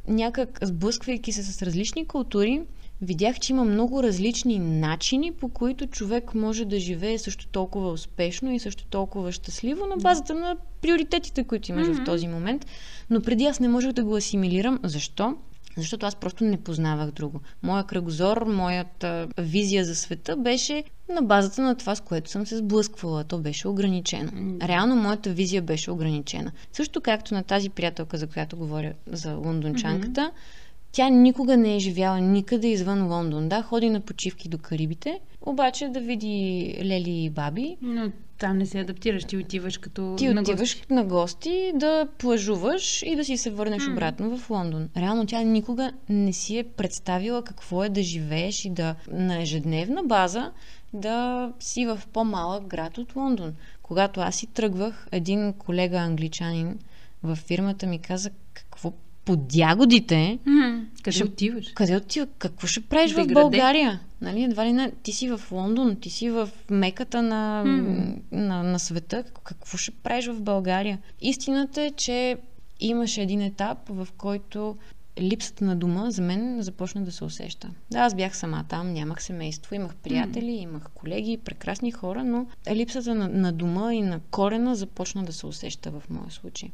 някак 0.09 0.59
сблъсквайки 0.63 1.33
се 1.33 1.43
с 1.43 1.63
различни 1.63 2.07
култури, 2.07 2.63
видях, 3.03 3.39
че 3.39 3.53
има 3.53 3.65
много 3.65 4.03
различни 4.03 4.59
начини, 4.59 5.33
по 5.33 5.49
които 5.49 5.87
човек 5.87 6.35
може 6.35 6.65
да 6.65 6.81
живее 6.81 7.19
също 7.19 7.47
толкова 7.47 7.91
успешно 7.91 8.53
и 8.53 8.59
също 8.59 8.87
толкова 8.87 9.33
щастливо 9.33 9.87
на 9.87 9.97
базата 9.97 10.35
на 10.35 10.57
приоритетите, 10.81 11.45
които 11.45 11.71
имаш 11.71 11.87
mm-hmm. 11.87 12.03
в 12.03 12.05
този 12.05 12.29
момент. 12.29 12.67
Но 13.11 13.21
преди 13.21 13.45
аз 13.45 13.61
не 13.61 13.69
можех 13.69 13.93
да 13.93 14.05
го 14.05 14.17
асимилирам. 14.17 14.81
Защо? 14.83 15.37
Защото 15.77 16.07
аз 16.07 16.17
просто 16.17 16.45
не 16.45 16.57
познавах 16.57 17.11
друго. 17.11 17.41
Моя 17.63 17.85
кръгозор, 17.85 18.45
моята 18.47 19.29
визия 19.39 19.85
за 19.85 19.95
света 19.95 20.37
беше 20.37 20.85
на 21.09 21.23
базата 21.23 21.63
на 21.63 21.75
това, 21.75 21.95
с 21.95 22.01
което 22.01 22.31
съм 22.31 22.47
се 22.47 22.57
сблъсквала. 22.57 23.25
То 23.25 23.39
беше 23.39 23.69
ограничено. 23.69 24.59
Реално 24.63 24.97
моята 24.97 25.31
визия 25.31 25.63
беше 25.63 25.91
ограничена. 25.91 26.53
Също 26.73 27.01
както 27.01 27.35
на 27.35 27.43
тази 27.43 27.71
приятелка, 27.71 28.19
за 28.19 28.27
която 28.27 28.57
говоря, 28.57 28.93
за 29.07 29.35
лондончанката, 29.35 30.21
mm-hmm 30.21 30.62
тя 30.93 31.09
никога 31.09 31.57
не 31.57 31.77
е 31.77 31.79
живяла 31.79 32.21
никъде 32.21 32.69
извън 32.69 33.07
Лондон. 33.07 33.49
Да, 33.49 33.63
ходи 33.63 33.91
на 33.91 34.01
почивки 34.01 34.49
до 34.49 34.59
Карибите, 34.59 35.21
обаче 35.41 35.89
да 35.89 36.01
види 36.01 36.75
лели 36.85 37.25
и 37.25 37.31
баби. 37.31 37.77
Но 37.83 38.11
там 38.39 38.59
не 38.59 38.67
се 38.67 38.79
адаптираш, 38.79 39.25
ти 39.25 39.37
отиваш 39.37 39.79
като 39.79 40.15
Ти 40.19 40.29
на 40.29 40.41
отиваш 40.41 40.77
гости. 40.77 40.93
на 40.93 41.05
гости 41.05 41.73
да 41.75 42.09
плажуваш 42.19 43.03
и 43.03 43.17
да 43.17 43.25
си 43.25 43.37
се 43.37 43.51
върнеш 43.51 43.83
mm. 43.83 43.93
обратно 43.93 44.37
в 44.37 44.51
Лондон. 44.51 44.89
Реално 44.97 45.27
тя 45.27 45.43
никога 45.43 45.93
не 46.09 46.33
си 46.33 46.59
е 46.59 46.65
представила 46.65 47.45
какво 47.45 47.85
е 47.85 47.89
да 47.89 48.03
живееш 48.03 48.65
и 48.65 48.71
да 48.71 48.95
на 49.13 49.43
ежедневна 49.43 50.03
база 50.03 50.53
да 50.93 51.53
си 51.61 51.87
в 51.87 52.01
по-малък 52.13 52.67
град 52.67 52.99
от 52.99 53.17
Лондон. 53.17 53.53
Когато 53.83 54.21
аз 54.21 54.37
си 54.37 54.47
тръгвах, 54.47 55.07
един 55.13 55.53
колега 55.53 55.97
англичанин 55.97 56.79
във 57.23 57.39
фирмата 57.39 57.87
ми 57.87 57.99
каза 57.99 58.31
какво 58.55 58.93
под 59.25 59.55
ягодите. 59.55 60.39
Mm-hmm. 60.47 60.85
Къде 61.03 61.13
ще, 61.13 61.25
отиваш? 61.25 61.73
Къде 61.75 61.97
отиваш? 61.97 62.29
Какво 62.39 62.67
ще 62.67 62.81
правиш 62.81 63.13
в 63.13 63.27
България? 63.27 64.01
Нали, 64.21 64.43
едва 64.43 64.67
ли 64.67 64.73
не, 64.73 64.93
ти 65.03 65.13
си 65.13 65.29
в 65.29 65.41
Лондон, 65.53 65.97
ти 65.97 66.11
си 66.11 66.31
в 66.31 66.49
меката 66.71 67.23
на, 67.23 67.65
mm. 67.67 68.17
на, 68.33 68.63
на 68.63 68.79
света. 68.79 69.25
Какво 69.45 69.79
ще 69.79 69.91
правиш 69.91 70.27
в 70.27 70.41
България? 70.41 70.99
Истината 71.21 71.83
е, 71.83 71.91
че 71.91 72.37
имаше 72.81 73.23
един 73.23 73.41
етап, 73.41 73.79
в 73.89 74.09
който 74.17 74.77
липсата 75.21 75.65
на 75.65 75.77
дума 75.77 76.11
за 76.11 76.23
мен 76.23 76.63
започна 76.63 77.03
да 77.03 77.13
се 77.13 77.25
усеща. 77.25 77.71
Да, 77.91 77.99
аз 77.99 78.15
бях 78.15 78.37
сама 78.37 78.65
там, 78.69 78.93
нямах 78.93 79.23
семейство, 79.23 79.75
имах 79.75 79.95
приятели, 79.95 80.51
mm. 80.51 80.63
имах 80.63 80.83
колеги, 80.95 81.39
прекрасни 81.45 81.93
хора, 81.93 82.25
но 82.25 82.47
липсата 82.71 83.15
на, 83.15 83.29
на 83.29 83.53
дума 83.53 83.95
и 83.95 84.03
на 84.03 84.21
корена 84.31 84.75
започна 84.75 85.25
да 85.25 85.33
се 85.33 85.47
усеща 85.47 85.91
в 85.91 86.03
моя 86.11 86.31
случай. 86.31 86.71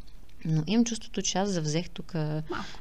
Но 0.48 0.62
имам 0.66 0.84
чувството, 0.84 1.22
че 1.22 1.38
аз 1.38 1.50
завзех 1.50 1.90
тук 1.90 2.14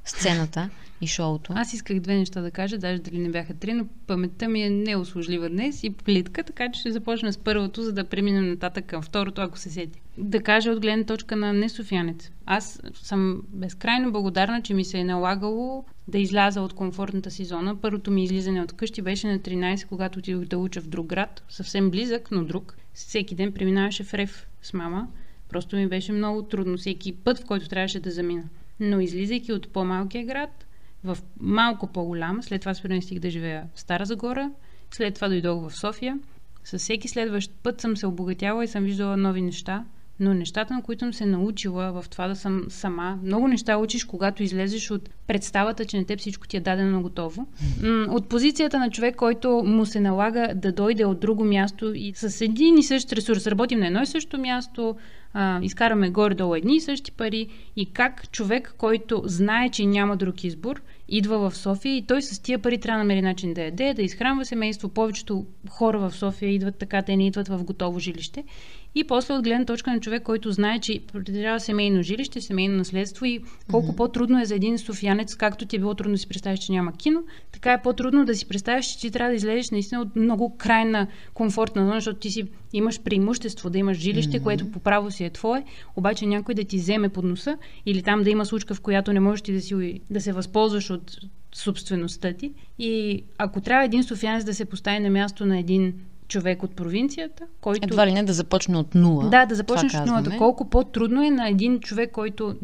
сцената 0.05 0.69
и 1.01 1.07
шоуто. 1.07 1.53
Аз 1.55 1.74
исках 1.74 2.00
две 2.00 2.15
неща 2.15 2.41
да 2.41 2.51
кажа, 2.51 2.77
даже 2.77 3.00
дали 3.00 3.19
не 3.19 3.29
бяха 3.29 3.53
три, 3.53 3.74
но 3.74 3.86
паметта 4.07 4.50
ми 4.50 4.63
е 4.63 4.69
неуслужлива 4.69 5.50
днес 5.50 5.83
и 5.83 5.89
плитка, 5.89 6.43
така 6.43 6.71
че 6.71 6.79
ще 6.79 6.91
започна 6.91 7.33
с 7.33 7.38
първото, 7.38 7.83
за 7.83 7.93
да 7.93 8.03
преминем 8.03 8.50
нататък 8.50 8.86
към 8.86 9.01
второто, 9.01 9.41
ако 9.41 9.57
се 9.57 9.69
сети. 9.69 10.01
Да 10.17 10.43
кажа 10.43 10.71
от 10.71 10.79
гледна 10.79 11.05
точка 11.05 11.36
на 11.36 11.53
несофиянец. 11.53 12.31
Аз 12.45 12.81
съм 12.93 13.41
безкрайно 13.50 14.12
благодарна, 14.12 14.62
че 14.62 14.74
ми 14.74 14.86
се 14.86 14.97
е 14.97 15.03
налагало 15.03 15.86
да 16.07 16.17
изляза 16.17 16.62
от 16.62 16.74
комфортната 16.74 17.31
си 17.31 17.45
зона. 17.45 17.75
Първото 17.81 18.12
ми 18.12 18.24
излизане 18.24 18.62
от 18.62 18.74
къщи 18.74 19.01
беше 19.01 19.27
на 19.27 19.39
13, 19.39 19.88
когато 19.88 20.19
отидох 20.19 20.45
да 20.45 20.57
уча 20.57 20.81
в 20.81 20.88
друг 20.88 21.07
град, 21.07 21.43
съвсем 21.50 21.91
близък, 21.91 22.31
но 22.31 22.43
друг. 22.43 22.77
Всеки 22.93 23.36
ден 23.36 23.51
преминаваше 23.51 24.03
в 24.03 24.13
Рев 24.13 24.47
с 24.62 24.74
мама 24.74 25.07
Просто 25.49 25.75
ми 25.75 25.87
беше 25.87 26.11
много 26.11 26.43
трудно 26.43 26.77
всеки 26.77 27.15
път, 27.15 27.39
в 27.39 27.45
който 27.45 27.67
трябваше 27.67 27.99
да 27.99 28.11
замина. 28.11 28.43
Но 28.79 28.99
излизайки 28.99 29.53
от 29.53 29.73
по-малкия 29.73 30.25
град, 30.25 30.65
в 31.03 31.17
малко 31.39 31.87
по-голям, 31.87 32.43
след 32.43 32.61
това 32.61 32.73
се 32.73 32.81
преместих 32.81 33.19
да 33.19 33.29
живея 33.29 33.67
в 33.75 33.79
Стара 33.79 34.05
Загора, 34.05 34.51
след 34.91 35.15
това 35.15 35.27
дойдох 35.27 35.69
в 35.69 35.79
София. 35.79 36.19
Със 36.63 36.81
всеки 36.81 37.07
следващ 37.07 37.51
път 37.63 37.81
съм 37.81 37.97
се 37.97 38.07
обогатяла 38.07 38.63
и 38.63 38.67
съм 38.67 38.83
виждала 38.83 39.17
нови 39.17 39.41
неща, 39.41 39.85
но 40.19 40.33
нещата, 40.33 40.74
на 40.74 40.81
които 40.81 41.00
съм 41.00 41.13
се 41.13 41.25
научила 41.25 41.91
в 41.91 42.09
това 42.09 42.27
да 42.27 42.36
съм 42.36 42.63
сама, 42.69 43.19
много 43.24 43.47
неща 43.47 43.77
учиш, 43.77 44.05
когато 44.05 44.43
излезеш 44.43 44.91
от 44.91 45.09
представата, 45.27 45.86
че 45.86 45.97
на 45.97 46.05
теб 46.05 46.19
всичко 46.19 46.47
ти 46.47 46.57
е 46.57 46.59
дадено 46.59 47.01
готово. 47.01 47.47
От 48.09 48.29
позицията 48.29 48.79
на 48.79 48.89
човек, 48.89 49.15
който 49.15 49.63
му 49.65 49.86
се 49.86 49.99
налага 49.99 50.53
да 50.56 50.71
дойде 50.71 51.06
от 51.06 51.19
друго 51.19 51.43
място 51.43 51.93
и 51.95 52.13
с 52.15 52.41
един 52.41 52.77
и 52.77 52.84
същ 52.84 53.13
ресурс. 53.13 53.47
Работим 53.47 53.80
на 53.80 53.88
едно 53.88 54.01
и 54.01 54.06
също 54.06 54.38
място, 54.38 54.95
а, 55.34 55.60
изкараме 55.62 56.10
горе-долу 56.10 56.56
едни 56.56 56.75
и 56.75 56.82
същи 56.82 57.12
пари 57.12 57.47
и 57.75 57.86
как 57.86 58.32
човек, 58.32 58.75
който 58.77 59.21
знае, 59.25 59.69
че 59.69 59.86
няма 59.86 60.17
друг 60.17 60.43
избор, 60.43 60.82
идва 61.10 61.49
в 61.49 61.58
София 61.58 61.97
и 61.97 62.06
той 62.06 62.21
с 62.21 62.39
тия 62.39 62.60
пари 62.60 62.77
трябва 62.77 62.99
да 62.99 63.03
намери 63.03 63.21
начин 63.21 63.53
да 63.53 63.62
яде, 63.62 63.93
да 63.93 64.01
изхранва 64.01 64.45
семейство. 64.45 64.89
Повечето 64.89 65.45
хора 65.69 65.99
в 65.99 66.12
София 66.12 66.51
идват 66.51 66.75
така, 66.77 67.01
те 67.01 67.17
не 67.17 67.27
идват 67.27 67.47
в 67.47 67.63
готово 67.63 67.99
жилище. 67.99 68.43
И 68.95 69.04
после 69.04 69.34
от 69.34 69.43
гледна 69.43 69.65
точка 69.65 69.91
на 69.91 70.00
човек, 70.00 70.23
който 70.23 70.52
знае, 70.52 70.80
че 70.80 71.00
притежава 71.13 71.60
семейно 71.60 72.02
жилище, 72.02 72.41
семейно 72.41 72.78
наследство 72.78 73.26
и 73.26 73.39
колко 73.71 73.91
mm-hmm. 73.91 73.95
по-трудно 73.95 74.41
е 74.41 74.45
за 74.45 74.56
един 74.56 74.78
софиянец, 74.78 75.36
както 75.36 75.65
ти 75.65 75.76
е 75.76 75.80
било 75.80 75.93
трудно 75.93 76.13
да 76.13 76.17
си 76.17 76.28
представиш, 76.28 76.60
че 76.60 76.71
няма 76.71 76.93
кино, 76.93 77.23
така 77.52 77.73
е 77.73 77.82
по-трудно 77.82 78.26
да 78.26 78.36
си 78.36 78.47
представиш, 78.47 78.86
че 78.86 79.00
ти 79.00 79.12
трябва 79.12 79.30
да 79.30 79.36
излезеш 79.36 79.69
наистина 79.69 80.02
от 80.02 80.15
много 80.15 80.58
крайна 80.58 81.08
комфортна 81.34 81.82
зона, 81.82 81.95
защото 81.95 82.19
ти 82.19 82.32
си 82.32 82.43
имаш 82.73 83.02
преимущество 83.02 83.69
да 83.69 83.78
имаш 83.78 83.97
жилище, 83.97 84.39
mm-hmm. 84.39 84.43
което 84.43 84.71
по 84.71 84.80
право 84.80 85.12
си 85.12 85.23
е 85.23 85.30
твое, 85.30 85.63
обаче 85.95 86.26
някой 86.26 86.56
да 86.56 86.63
ти 86.63 86.78
вземе 86.78 87.10
под 87.10 87.26
носа 87.26 87.58
или 87.86 88.04
там 88.04 88.23
да 88.23 88.30
има 88.30 88.45
случка, 88.45 88.76
в 88.76 88.82
която 88.82 89.13
не 89.13 89.19
можеш 89.19 89.41
ти 89.41 89.54
да, 89.54 89.62
си, 89.62 90.02
да 90.10 90.21
се 90.21 90.34
възползваш 90.34 90.89
от 90.89 91.17
собствеността 91.56 92.34
ти. 92.34 92.52
И 92.80 93.23
ако 93.38 93.62
трябва 93.62 93.86
един 93.86 94.04
софиянец 94.04 94.43
да 94.43 94.54
се 94.54 94.65
постави 94.65 95.00
на 95.00 95.10
място 95.10 95.45
на 95.45 95.60
един 95.60 95.93
човек 96.27 96.63
от 96.63 96.75
провинцията, 96.75 97.43
който... 97.61 97.79
Едва 97.83 98.07
ли 98.07 98.13
не 98.13 98.23
да 98.23 98.33
започне 98.33 98.77
от 98.77 98.95
нула. 98.95 99.29
Да, 99.29 99.45
да 99.45 99.55
започнеш 99.55 99.93
от 99.93 100.05
нулата. 100.05 100.37
Колко 100.37 100.69
по-трудно 100.69 101.23
е 101.23 101.29
на 101.29 101.49
един 101.49 101.79
човек, 101.79 102.11
който 102.11 102.55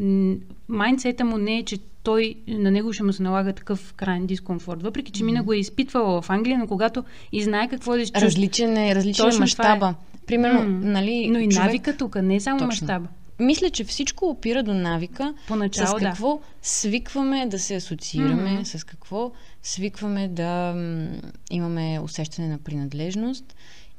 майнцета 0.67 1.25
му 1.25 1.37
не 1.37 1.57
е, 1.57 1.63
че 1.63 1.77
той, 2.03 2.35
на 2.47 2.71
него 2.71 2.93
ще 2.93 3.03
му 3.03 3.13
се 3.13 3.23
налага 3.23 3.53
такъв 3.53 3.93
крайен 3.93 4.25
дискомфорт. 4.25 4.83
Въпреки, 4.83 5.11
че 5.11 5.23
mm-hmm. 5.23 5.25
мина 5.25 5.43
го 5.43 5.53
е 5.53 5.57
изпитвала 5.57 6.21
в 6.21 6.29
Англия, 6.29 6.57
но 6.57 6.67
когато 6.67 7.03
и 7.31 7.43
знае 7.43 7.67
какво 7.67 7.91
да 7.91 8.01
изчувства... 8.01 8.27
Различен 8.27 8.77
е, 8.77 8.95
различен 8.95 9.31
е 9.31 9.39
мащаба. 9.39 9.95
Е. 9.99 10.25
Примерно, 10.25 10.59
mm-hmm. 10.59 10.83
нали... 10.83 11.29
Но 11.31 11.39
и 11.39 11.49
човек... 11.49 11.65
навика 11.65 11.97
тук, 11.97 12.15
не 12.15 12.35
е 12.35 12.39
само 12.39 12.65
мащаба. 12.65 13.07
Мисля, 13.39 13.69
че 13.69 13.83
всичко 13.83 14.25
опира 14.25 14.63
до 14.63 14.73
навика. 14.73 15.33
Поначало, 15.47 15.99
с 15.99 16.01
какво 16.01 16.37
да. 16.37 16.43
свикваме 16.61 17.45
да 17.45 17.59
се 17.59 17.75
асоциираме, 17.75 18.49
mm-hmm. 18.49 18.77
с 18.77 18.83
какво 18.83 19.31
свикваме 19.63 20.27
да 20.27 20.73
м- 20.75 21.07
имаме 21.51 21.99
усещане 22.03 22.47
на 22.47 22.57
принадлежност. 22.57 23.55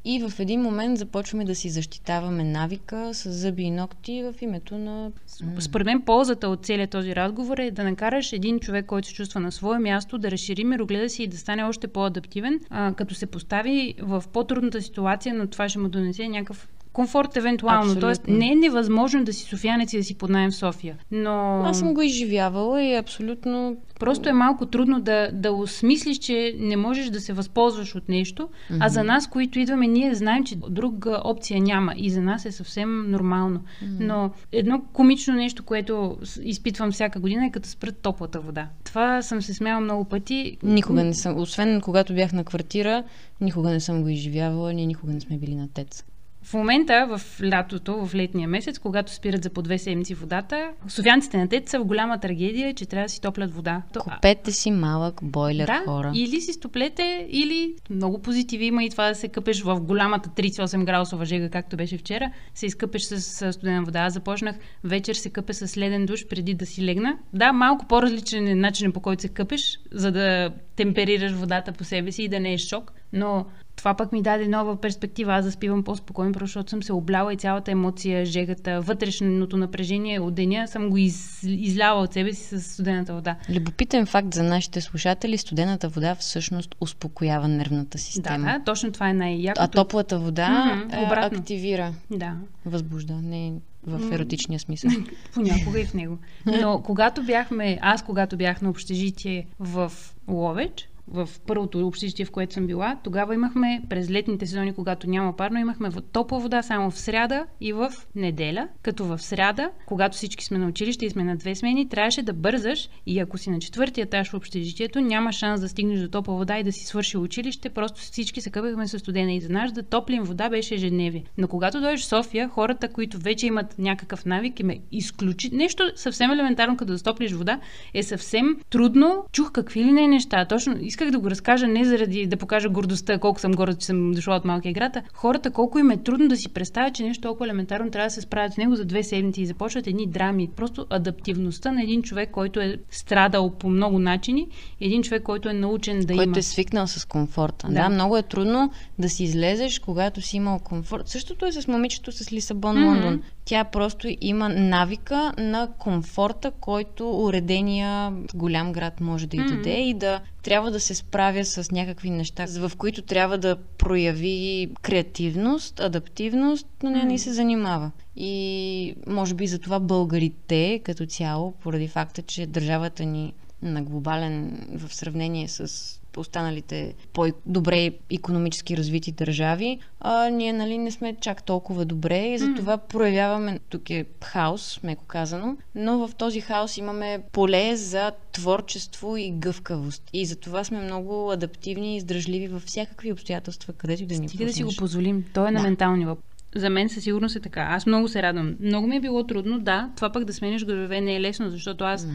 И 0.06 0.28
в 0.28 0.40
един 0.40 0.62
момент 0.62 0.98
започваме 0.98 1.44
да 1.44 1.54
си 1.54 1.70
защитаваме 1.70 2.44
навика 2.44 3.14
с 3.14 3.32
зъби 3.32 3.62
и 3.62 3.70
ногти 3.70 4.22
в 4.22 4.42
името 4.42 4.78
на... 4.78 5.10
Според 5.58 5.86
мен 5.86 6.02
ползата 6.02 6.48
от 6.48 6.66
целият 6.66 6.90
този 6.90 7.16
разговор 7.16 7.58
е 7.58 7.70
да 7.70 7.84
накараш 7.84 8.32
един 8.32 8.60
човек, 8.60 8.86
който 8.86 9.08
се 9.08 9.14
чувства 9.14 9.40
на 9.40 9.52
свое 9.52 9.78
място, 9.78 10.18
да 10.18 10.30
разшири 10.30 10.64
мирогледа 10.64 11.08
си 11.08 11.22
и 11.22 11.26
да 11.26 11.36
стане 11.38 11.64
още 11.64 11.88
по-адаптивен, 11.88 12.60
а, 12.70 12.94
като 12.94 13.14
се 13.14 13.26
постави 13.26 13.94
в 14.00 14.24
по-трудната 14.32 14.82
ситуация, 14.82 15.34
но 15.34 15.46
това 15.46 15.68
ще 15.68 15.78
му 15.78 15.88
донесе 15.88 16.28
някакъв 16.28 16.68
комфорт 16.94 17.36
евентуално. 17.36 17.80
Абсолютно. 17.80 18.00
Тоест 18.00 18.22
не 18.28 18.52
е 18.52 18.54
невъзможно 18.54 19.24
да 19.24 19.32
си 19.32 19.44
софиянец 19.44 19.92
и 19.92 19.96
да 19.96 20.04
си 20.04 20.14
поднаем 20.14 20.50
в 20.50 20.54
София. 20.54 20.96
Но... 21.10 21.62
Аз 21.64 21.78
съм 21.78 21.94
го 21.94 22.02
изживявала 22.02 22.82
и 22.82 22.94
абсолютно... 22.94 23.76
Просто 24.00 24.28
е 24.28 24.32
малко 24.32 24.66
трудно 24.66 25.00
да, 25.00 25.30
да 25.32 25.52
осмислиш, 25.52 26.18
че 26.18 26.56
не 26.58 26.76
можеш 26.76 27.10
да 27.10 27.20
се 27.20 27.32
възползваш 27.32 27.94
от 27.94 28.08
нещо, 28.08 28.42
mm-hmm. 28.42 28.78
а 28.80 28.88
за 28.88 29.04
нас, 29.04 29.26
които 29.26 29.58
идваме, 29.58 29.86
ние 29.86 30.14
знаем, 30.14 30.44
че 30.44 30.56
друга 30.70 31.20
опция 31.24 31.60
няма 31.60 31.92
и 31.96 32.10
за 32.10 32.20
нас 32.20 32.46
е 32.46 32.52
съвсем 32.52 33.10
нормално. 33.10 33.58
Mm-hmm. 33.58 33.96
Но 34.00 34.30
едно 34.52 34.82
комично 34.92 35.34
нещо, 35.34 35.62
което 35.62 36.16
изпитвам 36.42 36.92
всяка 36.92 37.20
година 37.20 37.46
е 37.46 37.50
като 37.50 37.68
спрат 37.68 37.98
топлата 38.02 38.40
вода. 38.40 38.68
Това 38.84 39.22
съм 39.22 39.42
се 39.42 39.54
смяла 39.54 39.80
много 39.80 40.04
пъти. 40.04 40.56
Никога 40.62 41.04
не 41.04 41.14
съм, 41.14 41.38
освен 41.38 41.80
когато 41.80 42.14
бях 42.14 42.32
на 42.32 42.44
квартира, 42.44 43.04
никога 43.40 43.70
не 43.70 43.80
съм 43.80 44.02
го 44.02 44.08
изживявала, 44.08 44.72
ние 44.72 44.86
никога 44.86 45.12
не 45.12 45.20
сме 45.20 45.36
били 45.36 45.54
на 45.54 45.68
тец. 45.68 46.04
В 46.44 46.54
момента, 46.54 47.06
в 47.10 47.42
лятото, 47.42 48.06
в 48.06 48.14
летния 48.14 48.48
месец, 48.48 48.78
когато 48.78 49.12
спират 49.12 49.42
за 49.42 49.50
по 49.50 49.62
две 49.62 49.78
седмици 49.78 50.14
водата, 50.14 50.70
софианците 50.88 51.38
на 51.38 51.48
тет 51.48 51.68
са 51.68 51.78
в 51.78 51.84
голяма 51.84 52.20
трагедия, 52.20 52.74
че 52.74 52.86
трябва 52.86 53.04
да 53.04 53.08
си 53.08 53.20
топлят 53.20 53.54
вода. 53.54 53.82
Купете 53.98 54.52
си 54.52 54.70
малък 54.70 55.20
бойлер, 55.22 55.66
да, 55.66 55.82
хора. 55.84 56.12
Или 56.14 56.40
си 56.40 56.52
стоплете, 56.52 57.26
или 57.30 57.74
много 57.90 58.22
позитиви 58.22 58.64
има 58.64 58.84
и 58.84 58.90
това 58.90 59.08
да 59.08 59.14
се 59.14 59.28
къпеш 59.28 59.62
в 59.62 59.80
голямата 59.80 60.28
38 60.28 60.84
градусова 60.84 61.24
жега, 61.24 61.50
както 61.50 61.76
беше 61.76 61.98
вчера, 61.98 62.30
се 62.54 62.66
изкъпеш 62.66 63.02
с 63.02 63.52
студена 63.52 63.84
вода. 63.84 64.00
Аз 64.00 64.12
започнах 64.12 64.56
вечер 64.84 65.14
се 65.14 65.30
къпе 65.30 65.52
с 65.52 65.76
леден 65.76 66.06
душ 66.06 66.26
преди 66.26 66.54
да 66.54 66.66
си 66.66 66.84
легна. 66.84 67.18
Да, 67.32 67.52
малко 67.52 67.86
по-различен 67.86 68.48
е 68.48 68.54
начинът 68.54 68.94
по 68.94 69.00
който 69.00 69.22
се 69.22 69.28
къпеш, 69.28 69.78
за 69.92 70.12
да 70.12 70.50
темперираш 70.76 71.32
водата 71.32 71.72
по 71.72 71.84
себе 71.84 72.12
си 72.12 72.22
и 72.22 72.28
да 72.28 72.40
не 72.40 72.52
е 72.52 72.58
шок 72.58 72.92
Но 73.12 73.46
това 73.84 73.94
пък 73.94 74.12
ми 74.12 74.22
даде 74.22 74.48
нова 74.48 74.76
перспектива. 74.76 75.34
Аз 75.34 75.44
заспивам 75.44 75.82
по-спокойно, 75.82 76.32
защото 76.40 76.70
съм 76.70 76.82
се 76.82 76.92
обляла 76.92 77.32
и 77.32 77.36
цялата 77.36 77.70
емоция, 77.70 78.24
жегата, 78.24 78.80
вътрешното 78.80 79.56
напрежение 79.56 80.20
от 80.20 80.34
деня 80.34 80.68
съм 80.68 80.90
го 80.90 80.96
из, 80.96 81.42
изляла 81.42 82.02
от 82.02 82.12
себе 82.12 82.32
си 82.32 82.60
с 82.60 82.72
студената 82.72 83.14
вода. 83.14 83.36
Любопитен 83.50 84.06
факт 84.06 84.34
за 84.34 84.42
нашите 84.42 84.80
слушатели, 84.80 85.38
студената 85.38 85.88
вода 85.88 86.14
всъщност 86.14 86.74
успокоява 86.80 87.48
нервната 87.48 87.98
система. 87.98 88.46
Да, 88.46 88.58
да 88.58 88.64
точно 88.64 88.92
това 88.92 89.08
е 89.08 89.14
най-якото. 89.14 89.62
А 89.62 89.68
топлата 89.68 90.18
вода 90.18 90.48
mm-hmm, 90.48 91.06
обратно. 91.06 91.38
активира. 91.38 91.92
Да. 92.10 92.36
Възбужда. 92.66 93.14
Не 93.14 93.52
в 93.86 94.12
еротичния 94.12 94.60
смисъл. 94.60 94.90
Понякога 95.34 95.80
и 95.80 95.84
в 95.84 95.94
него. 95.94 96.18
Но 96.46 96.82
когато 96.82 97.22
бяхме, 97.22 97.78
аз 97.82 98.02
когато 98.02 98.36
бях 98.36 98.62
на 98.62 98.70
общежитие 98.70 99.46
в 99.58 99.92
Ловеч, 100.28 100.88
в 101.08 101.28
първото 101.46 101.86
общежитие, 101.86 102.24
в 102.24 102.30
което 102.30 102.54
съм 102.54 102.66
била, 102.66 102.98
тогава 103.04 103.34
имахме 103.34 103.82
през 103.88 104.10
летните 104.10 104.46
сезони, 104.46 104.72
когато 104.72 105.10
няма 105.10 105.36
парно, 105.36 105.58
имахме 105.58 105.90
топла 106.12 106.38
вода 106.38 106.62
само 106.62 106.90
в 106.90 106.98
сряда 106.98 107.46
и 107.60 107.72
в 107.72 107.92
неделя. 108.14 108.68
Като 108.82 109.04
в 109.04 109.18
сряда, 109.18 109.70
когато 109.86 110.16
всички 110.16 110.44
сме 110.44 110.58
на 110.58 110.66
училище 110.66 111.06
и 111.06 111.10
сме 111.10 111.24
на 111.24 111.36
две 111.36 111.54
смени, 111.54 111.88
трябваше 111.88 112.22
да 112.22 112.32
бързаш 112.32 112.88
и 113.06 113.18
ако 113.18 113.38
си 113.38 113.50
на 113.50 113.58
четвъртия 113.58 114.02
етаж 114.02 114.30
в 114.30 114.34
общежитието, 114.34 115.00
няма 115.00 115.32
шанс 115.32 115.60
да 115.60 115.68
стигнеш 115.68 116.00
до 116.00 116.08
топла 116.08 116.34
вода 116.34 116.58
и 116.58 116.64
да 116.64 116.72
си 116.72 116.86
свърши 116.86 117.16
училище, 117.16 117.70
просто 117.70 118.00
всички 118.00 118.40
се 118.40 118.50
къпехме 118.50 118.88
с 118.88 118.98
студена 118.98 119.32
и 119.32 119.40
за 119.40 119.48
нас 119.48 119.72
да 119.72 119.82
топлим 119.82 120.22
вода 120.22 120.48
беше 120.48 120.74
ежедневие. 120.74 121.24
Но 121.38 121.48
когато 121.48 121.80
дойдеш 121.80 122.00
в 122.00 122.06
София, 122.06 122.48
хората, 122.48 122.88
които 122.88 123.18
вече 123.18 123.46
имат 123.46 123.78
някакъв 123.78 124.24
навик, 124.26 124.60
им 124.60 124.70
е 124.70 124.80
изключи... 124.92 125.50
Нещо 125.52 125.84
съвсем 125.96 126.30
елементарно, 126.30 126.76
като 126.76 126.92
да 126.92 126.98
стоплиш 126.98 127.32
вода, 127.32 127.60
е 127.94 128.02
съвсем 128.02 128.56
трудно. 128.70 129.24
Чух 129.32 129.52
какви 129.52 129.84
ли 129.84 129.92
не 129.92 130.08
неща. 130.08 130.44
Точно 130.44 130.76
исках 130.94 131.10
да 131.10 131.18
го 131.18 131.30
разкажа 131.30 131.66
не 131.66 131.84
заради 131.84 132.26
да 132.26 132.36
покажа 132.36 132.68
гордостта, 132.68 133.18
колко 133.18 133.40
съм 133.40 133.52
горда, 133.52 133.74
че 133.74 133.86
съм 133.86 134.12
дошла 134.12 134.36
от 134.36 134.44
малкия 134.44 134.72
град, 134.72 134.96
хората 135.14 135.50
колко 135.50 135.78
им 135.78 135.90
е 135.90 135.96
трудно 135.96 136.28
да 136.28 136.36
си 136.36 136.48
представят, 136.48 136.94
че 136.94 137.02
нещо 137.02 137.22
толкова 137.22 137.46
елементарно 137.46 137.90
трябва 137.90 138.06
да 138.06 138.14
се 138.14 138.20
справят 138.20 138.52
с 138.52 138.56
него 138.56 138.76
за 138.76 138.84
две 138.84 139.02
седмици 139.02 139.42
и 139.42 139.46
започват 139.46 139.86
едни 139.86 140.06
драми. 140.06 140.48
Просто 140.56 140.86
адаптивността 140.90 141.72
на 141.72 141.82
един 141.82 142.02
човек, 142.02 142.30
който 142.30 142.60
е 142.60 142.76
страдал 142.90 143.50
по 143.50 143.68
много 143.68 143.98
начини, 143.98 144.46
един 144.80 145.02
човек, 145.02 145.22
който 145.22 145.48
е 145.48 145.52
научен 145.52 146.00
да 146.00 146.06
който 146.06 146.12
има. 146.12 146.24
Който 146.24 146.38
е 146.38 146.42
свикнал 146.42 146.86
с 146.86 147.04
комфорта. 147.04 147.66
Да. 147.66 147.74
да, 147.74 147.88
много 147.88 148.16
е 148.16 148.22
трудно 148.22 148.70
да 148.98 149.08
си 149.08 149.24
излезеш, 149.24 149.78
когато 149.78 150.20
си 150.20 150.36
имал 150.36 150.58
комфорт. 150.58 151.08
Същото 151.08 151.46
е 151.46 151.52
с 151.52 151.68
момичето 151.68 152.12
с 152.12 152.32
Лисабон, 152.32 152.76
mm-hmm. 152.76 152.86
Лондон. 152.86 153.22
Тя 153.44 153.64
просто 153.64 154.08
има 154.20 154.48
навика 154.48 155.32
на 155.38 155.68
комфорта, 155.78 156.50
който 156.50 157.10
уредения 157.10 158.12
голям 158.34 158.72
град 158.72 159.00
може 159.00 159.26
да 159.26 159.36
й 159.36 159.40
даде 159.40 159.70
mm-hmm. 159.70 159.90
и 159.90 159.94
да 159.94 160.20
трябва 160.42 160.70
да 160.70 160.80
се 160.80 160.94
справя 160.94 161.44
с 161.44 161.70
някакви 161.70 162.10
неща, 162.10 162.46
в 162.58 162.72
които 162.76 163.02
трябва 163.02 163.38
да 163.38 163.56
прояви 163.56 164.70
креативност, 164.82 165.80
адаптивност, 165.80 166.66
но 166.82 166.90
не, 166.90 167.04
не 167.04 167.18
се 167.18 167.32
занимава. 167.32 167.90
И 168.16 168.94
може 169.06 169.34
би 169.34 169.46
за 169.46 169.58
това 169.58 169.80
българите 169.80 170.80
като 170.84 171.06
цяло, 171.06 171.52
поради 171.52 171.88
факта, 171.88 172.22
че 172.22 172.46
държавата 172.46 173.04
ни 173.04 173.32
на 173.62 173.82
глобален 173.82 174.66
в 174.76 174.94
сравнение 174.94 175.48
с 175.48 176.00
останалите 176.20 176.94
по-добре 177.12 177.90
економически 178.10 178.76
развити 178.76 179.12
държави, 179.12 179.78
а 180.00 180.28
ние 180.28 180.52
нали, 180.52 180.78
не 180.78 180.90
сме 180.90 181.16
чак 181.20 181.42
толкова 181.42 181.84
добре 181.84 182.26
и 182.26 182.38
затова 182.38 182.78
mm. 182.78 182.80
проявяваме, 182.88 183.60
тук 183.68 183.90
е 183.90 184.04
хаос, 184.24 184.80
меко 184.82 185.04
казано, 185.04 185.56
но 185.74 186.08
в 186.08 186.14
този 186.14 186.40
хаос 186.40 186.76
имаме 186.76 187.22
поле 187.32 187.76
за 187.76 188.12
творчество 188.32 189.16
и 189.16 189.30
гъвкавост. 189.30 190.02
И 190.12 190.26
затова 190.26 190.64
сме 190.64 190.80
много 190.80 191.30
адаптивни 191.30 191.94
и 191.94 191.96
издръжливи 191.96 192.48
във 192.48 192.62
всякакви 192.62 193.12
обстоятелства, 193.12 193.72
където 193.72 194.02
и 194.02 194.06
да 194.06 194.18
ни 194.18 194.28
Стига 194.28 194.44
да 194.44 194.52
си 194.52 194.64
го 194.64 194.72
позволим. 194.78 195.24
То 195.34 195.46
е 195.46 195.50
на 195.50 195.58
да. 195.58 195.62
ментални 195.62 196.06
въпрос 196.06 196.24
за 196.56 196.70
мен 196.70 196.88
със 196.88 197.04
сигурност 197.04 197.36
е 197.36 197.40
така. 197.40 197.60
Аз 197.60 197.86
много 197.86 198.08
се 198.08 198.22
радвам. 198.22 198.54
Много 198.60 198.86
ми 198.86 198.96
е 198.96 199.00
било 199.00 199.24
трудно, 199.26 199.60
да. 199.60 199.90
Това 199.96 200.12
пък 200.12 200.24
да 200.24 200.32
смениш 200.32 200.64
градове 200.64 201.00
не 201.00 201.16
е 201.16 201.20
лесно, 201.20 201.50
защото 201.50 201.84
аз 201.84 202.06
mm 202.06 202.10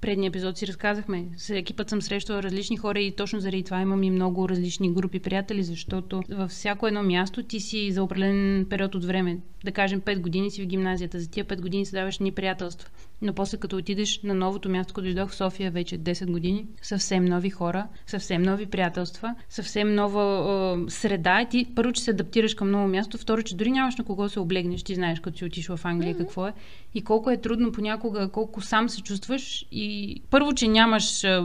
предния 0.00 0.28
епизод 0.28 0.58
си 0.58 0.66
разказахме. 0.66 1.28
С 1.36 1.50
екипът 1.50 1.90
съм 1.90 2.02
срещала 2.02 2.42
различни 2.42 2.76
хора 2.76 3.00
и 3.00 3.16
точно 3.16 3.40
заради 3.40 3.62
това 3.62 3.80
имам 3.80 4.02
и 4.02 4.10
много 4.10 4.48
различни 4.48 4.92
групи 4.92 5.20
приятели, 5.20 5.62
защото 5.62 6.22
във 6.30 6.50
всяко 6.50 6.86
едно 6.86 7.02
място 7.02 7.42
ти 7.42 7.60
си 7.60 7.92
за 7.92 8.02
определен 8.02 8.66
период 8.70 8.94
от 8.94 9.04
време. 9.04 9.38
Да 9.64 9.72
кажем 9.72 10.00
5 10.00 10.20
години 10.20 10.50
си 10.50 10.62
в 10.62 10.66
гимназията. 10.66 11.20
За 11.20 11.30
тия 11.30 11.44
5 11.44 11.60
години 11.60 11.86
си 11.86 11.92
даваш 11.92 12.18
ни 12.18 12.32
приятелства. 12.32 12.88
Но 13.22 13.32
после 13.32 13.58
като 13.58 13.76
отидеш 13.76 14.22
на 14.22 14.34
новото 14.34 14.68
място, 14.68 14.94
като 14.94 15.04
дойдох 15.04 15.30
в 15.30 15.34
София 15.34 15.70
вече 15.70 15.98
10 15.98 16.30
години, 16.30 16.66
съвсем 16.82 17.24
нови 17.24 17.50
хора, 17.50 17.86
съвсем 18.06 18.42
нови 18.42 18.66
приятелства, 18.66 19.34
съвсем 19.48 19.94
нова 19.94 20.22
е, 20.86 20.90
среда. 20.90 21.42
И 21.42 21.48
ти 21.48 21.66
първо, 21.74 21.92
че 21.92 22.02
се 22.02 22.10
адаптираш 22.10 22.54
към 22.54 22.70
ново 22.70 22.88
място, 22.88 23.18
второ, 23.18 23.42
че 23.42 23.56
дори 23.56 23.70
нямаш 23.70 23.96
на 23.96 24.04
кого 24.04 24.28
се 24.28 24.40
облегнеш. 24.40 24.82
Ти 24.82 24.94
знаеш, 24.94 25.20
като 25.20 25.38
си 25.38 25.44
отишла 25.44 25.76
в 25.76 25.84
Англия 25.84 26.14
mm-hmm. 26.14 26.18
какво 26.18 26.46
е. 26.46 26.52
И 26.94 27.02
колко 27.02 27.30
е 27.30 27.40
трудно 27.40 27.72
понякога, 27.72 28.28
колко 28.28 28.60
сам 28.60 28.88
се 28.88 29.02
чувстваш. 29.02 29.66
И 29.72 29.89
първо, 30.30 30.54
че 30.54 30.68
нямаш 30.68 31.24
е, 31.24 31.40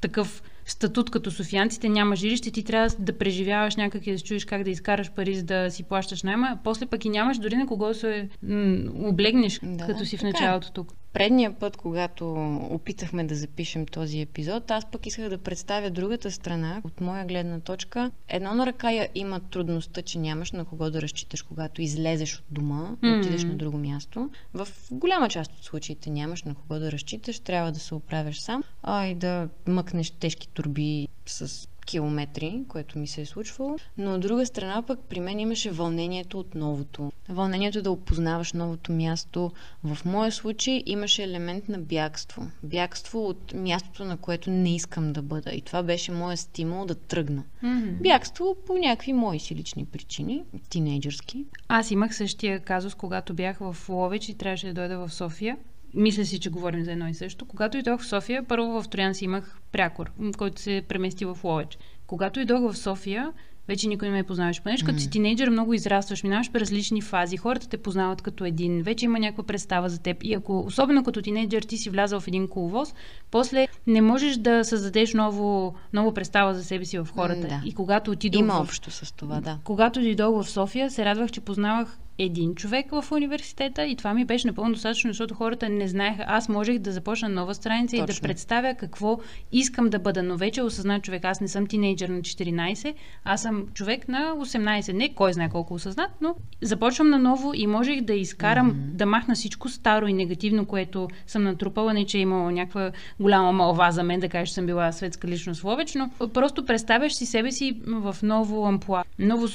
такъв 0.00 0.42
статут 0.66 1.10
като 1.10 1.30
софиянците, 1.30 1.88
няма 1.88 2.16
жилище, 2.16 2.50
ти 2.50 2.64
трябва 2.64 2.88
да 2.98 3.18
преживяваш 3.18 3.76
някак 3.76 4.06
и 4.06 4.12
да 4.12 4.18
чуеш 4.18 4.44
как 4.44 4.62
да 4.62 4.70
изкараш 4.70 5.10
пари, 5.10 5.36
за 5.36 5.42
да 5.42 5.70
си 5.70 5.82
плащаш 5.82 6.22
найма. 6.22 6.58
После 6.64 6.86
пък 6.86 7.04
и 7.04 7.08
нямаш 7.08 7.38
дори 7.38 7.56
на 7.56 7.66
кого 7.66 7.94
се 7.94 8.28
м- 8.42 9.08
облегнеш, 9.08 9.60
да, 9.62 9.86
като 9.86 10.04
си 10.04 10.16
в 10.16 10.22
е. 10.22 10.26
началото 10.26 10.72
тук. 10.72 10.92
Предния 11.12 11.58
път, 11.58 11.76
когато 11.76 12.34
опитахме 12.70 13.24
да 13.24 13.34
запишем 13.34 13.86
този 13.86 14.20
епизод, 14.20 14.70
аз 14.70 14.90
пък 14.90 15.06
исках 15.06 15.28
да 15.28 15.38
представя 15.38 15.90
другата 15.90 16.30
страна, 16.30 16.80
от 16.84 17.00
моя 17.00 17.24
гледна 17.24 17.60
точка. 17.60 18.10
Едно 18.28 18.54
на 18.54 18.66
ръка 18.66 18.90
я 18.90 19.08
има 19.14 19.40
трудността, 19.40 20.02
че 20.02 20.18
нямаш 20.18 20.52
на 20.52 20.64
кого 20.64 20.90
да 20.90 21.02
разчиташ, 21.02 21.42
когато 21.42 21.82
излезеш 21.82 22.36
от 22.38 22.44
дома 22.50 22.90
mm-hmm. 22.90 23.20
отидеш 23.20 23.44
на 23.44 23.54
друго 23.54 23.78
място. 23.78 24.30
В 24.54 24.68
голяма 24.90 25.28
част 25.28 25.52
от 25.52 25.64
случаите 25.64 26.10
нямаш 26.10 26.42
на 26.42 26.54
кого 26.54 26.78
да 26.78 26.92
разчиташ, 26.92 27.40
трябва 27.40 27.72
да 27.72 27.78
се 27.78 27.94
оправяш 27.94 28.40
сам, 28.40 28.62
а 28.82 29.06
и 29.06 29.14
да 29.14 29.48
мъкнеш 29.66 30.10
тежки 30.10 30.48
турби 30.48 31.08
с 31.26 31.68
километри, 31.88 32.62
което 32.68 32.98
ми 32.98 33.06
се 33.06 33.20
е 33.20 33.26
случвало. 33.26 33.76
Но 33.98 34.14
от 34.14 34.20
друга 34.20 34.46
страна 34.46 34.82
пък 34.82 35.00
при 35.08 35.20
мен 35.20 35.40
имаше 35.40 35.70
вълнението 35.70 36.40
от 36.40 36.54
новото. 36.54 37.12
Вълнението 37.28 37.82
да 37.82 37.90
опознаваш 37.90 38.52
новото 38.52 38.92
място. 38.92 39.52
В 39.84 39.98
моя 40.04 40.32
случай 40.32 40.82
имаше 40.86 41.22
елемент 41.22 41.68
на 41.68 41.78
бягство. 41.78 42.50
Бягство 42.62 43.26
от 43.26 43.54
мястото, 43.54 44.04
на 44.04 44.16
което 44.16 44.50
не 44.50 44.74
искам 44.74 45.12
да 45.12 45.22
бъда. 45.22 45.50
И 45.50 45.60
това 45.60 45.82
беше 45.82 46.12
моя 46.12 46.36
стимул 46.36 46.86
да 46.86 46.94
тръгна. 46.94 47.42
Mm-hmm. 47.64 48.02
Бягство 48.02 48.56
по 48.66 48.78
някакви 48.78 49.12
мои 49.12 49.38
си 49.38 49.54
лични 49.54 49.84
причини, 49.84 50.42
тинейджърски. 50.70 51.44
Аз 51.68 51.90
имах 51.90 52.16
същия 52.16 52.60
казус, 52.60 52.94
когато 52.94 53.34
бях 53.34 53.58
в 53.58 53.76
Ловеч 53.88 54.28
и 54.28 54.34
трябваше 54.34 54.66
да 54.66 54.74
дойда 54.74 54.98
в 54.98 55.12
София 55.12 55.56
мисля 55.94 56.24
си, 56.24 56.40
че 56.40 56.50
говорим 56.50 56.84
за 56.84 56.92
едно 56.92 57.08
и 57.08 57.14
също. 57.14 57.44
Когато 57.44 57.76
идох 57.76 58.00
в 58.00 58.06
София, 58.06 58.42
първо 58.48 58.82
в 58.82 58.88
Троян 58.88 59.14
си 59.14 59.24
имах 59.24 59.60
прякор, 59.72 60.10
който 60.38 60.60
се 60.60 60.82
премести 60.88 61.24
в 61.24 61.38
Ловеч. 61.44 61.78
Когато 62.06 62.40
идох 62.40 62.72
в 62.72 62.76
София, 62.76 63.32
вече 63.68 63.88
никой 63.88 64.08
не 64.08 64.14
ме 64.14 64.22
познаваш. 64.22 64.62
Понеже 64.62 64.82
mm-hmm. 64.82 64.86
като 64.86 64.98
си 64.98 65.10
тинейджър 65.10 65.48
много 65.50 65.74
израстваш, 65.74 66.22
минаваш 66.22 66.52
през 66.52 66.60
различни 66.60 67.02
фази, 67.02 67.36
хората 67.36 67.68
те 67.68 67.76
познават 67.76 68.22
като 68.22 68.44
един, 68.44 68.82
вече 68.82 69.04
има 69.04 69.18
някаква 69.18 69.44
представа 69.44 69.88
за 69.88 69.98
теб. 69.98 70.16
И 70.22 70.34
ако, 70.34 70.60
особено 70.60 71.04
като 71.04 71.22
тинейджър, 71.22 71.62
ти 71.62 71.76
си 71.76 71.90
влязал 71.90 72.20
в 72.20 72.28
един 72.28 72.48
коловоз, 72.48 72.94
после 73.30 73.68
не 73.86 74.02
можеш 74.02 74.36
да 74.36 74.64
създадеш 74.64 75.14
ново, 75.14 75.74
ново 75.92 76.14
представа 76.14 76.54
за 76.54 76.64
себе 76.64 76.84
си 76.84 76.98
в 76.98 77.08
хората. 77.14 77.46
Mm, 77.46 77.48
да. 77.48 77.62
И 77.64 77.74
когато 77.74 78.10
отидох. 78.10 78.40
Има 78.40 78.54
в... 78.54 78.60
общо 78.60 78.90
с 78.90 79.12
това, 79.12 79.40
да. 79.40 79.58
Когато 79.64 80.00
дойдох 80.00 80.42
в 80.42 80.50
София, 80.50 80.90
се 80.90 81.04
радвах, 81.04 81.30
че 81.30 81.40
познавах 81.40 81.98
един 82.18 82.54
човек 82.54 82.86
в 82.90 83.04
университета 83.12 83.86
и 83.86 83.96
това 83.96 84.14
ми 84.14 84.24
беше 84.24 84.46
напълно 84.46 84.72
достатъчно, 84.72 85.10
защото 85.10 85.34
хората 85.34 85.68
не 85.68 85.88
знаеха. 85.88 86.24
Аз 86.26 86.48
можех 86.48 86.78
да 86.78 86.92
започна 86.92 87.28
нова 87.28 87.54
страница 87.54 87.96
Точно. 87.96 88.12
и 88.12 88.14
да 88.14 88.20
представя 88.20 88.74
какво 88.74 89.18
искам 89.52 89.90
да 89.90 89.98
бъда. 89.98 90.22
Но 90.22 90.36
вече 90.36 90.62
осъзнат 90.62 91.02
човек. 91.02 91.24
Аз 91.24 91.40
не 91.40 91.48
съм 91.48 91.66
тинейджър 91.66 92.08
на 92.08 92.20
14, 92.20 92.94
аз 93.24 93.42
съм 93.42 93.66
човек 93.74 94.08
на 94.08 94.34
18. 94.36 94.92
Не 94.92 95.14
кой 95.14 95.32
знае 95.32 95.48
колко 95.48 95.74
осъзнат, 95.74 96.10
но 96.20 96.34
започвам 96.62 97.10
наново 97.10 97.54
и 97.54 97.66
можех 97.66 98.00
да 98.00 98.14
изкарам, 98.14 98.72
mm-hmm. 98.72 98.96
да 98.96 99.06
махна 99.06 99.34
всичко 99.34 99.68
старо 99.68 100.06
и 100.06 100.12
негативно, 100.12 100.66
което 100.66 101.08
съм 101.26 101.42
натрупала. 101.42 101.94
Не, 101.94 102.06
че 102.06 102.18
е 102.18 102.20
имала 102.20 102.52
някаква 102.52 102.90
голяма 103.20 103.52
малва 103.52 103.92
за 103.92 104.02
мен, 104.02 104.20
да 104.20 104.28
кажа, 104.28 104.46
че 104.46 104.54
съм 104.54 104.66
била 104.66 104.92
светска 104.92 105.28
личност 105.28 105.64
Ловеч, 105.64 105.94
но 105.94 106.28
просто 106.28 106.64
представяш 106.64 107.12
си 107.12 107.26
себе 107.26 107.52
си 107.52 107.80
в 107.86 108.16
ново 108.22 108.66
амплуа, 108.66 109.04
ново 109.18 109.48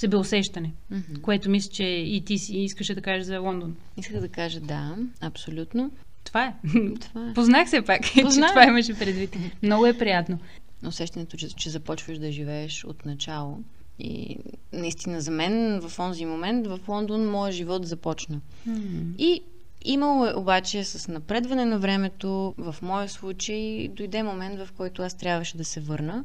себеусещане, 0.00 0.72
mm-hmm. 0.92 1.20
което 1.20 1.50
мисля, 1.50 1.72
че 1.72 1.84
и 1.84 2.24
ти 2.24 2.38
си 2.38 2.58
искаше 2.58 2.94
да 2.94 3.00
кажеш 3.00 3.26
за 3.26 3.38
Лондон. 3.38 3.76
Исках 3.96 4.20
да 4.20 4.28
кажа 4.28 4.60
да, 4.60 4.96
абсолютно. 5.20 5.90
Това 6.24 6.44
е. 6.44 6.54
Това 7.00 7.30
е. 7.30 7.34
Познах 7.34 7.70
се 7.70 7.82
пак, 7.82 8.00
Познах. 8.22 8.48
че 8.48 8.52
това 8.52 8.64
имаше 8.64 8.98
предвид. 8.98 9.36
Много 9.62 9.86
е 9.86 9.98
приятно. 9.98 10.38
Усещането, 10.86 11.36
че, 11.36 11.48
че 11.48 11.70
започваш 11.70 12.18
да 12.18 12.32
живееш 12.32 12.84
от 12.84 13.06
начало. 13.06 13.58
И 13.98 14.36
наистина 14.72 15.20
за 15.20 15.30
мен 15.30 15.80
в 15.80 15.98
онзи 15.98 16.24
момент 16.24 16.66
в 16.66 16.80
Лондон 16.88 17.30
моят 17.30 17.54
живот 17.54 17.86
започна. 17.86 18.40
Mm-hmm. 18.68 19.16
И 19.18 19.42
Имало 19.84 20.26
е 20.26 20.34
обаче 20.34 20.84
с 20.84 21.08
напредване 21.08 21.64
на 21.64 21.78
времето, 21.78 22.54
в 22.58 22.76
моя 22.82 23.08
случай, 23.08 23.88
дойде 23.88 24.22
момент, 24.22 24.58
в 24.58 24.72
който 24.76 25.02
аз 25.02 25.14
трябваше 25.14 25.56
да 25.56 25.64
се 25.64 25.80
върна. 25.80 26.24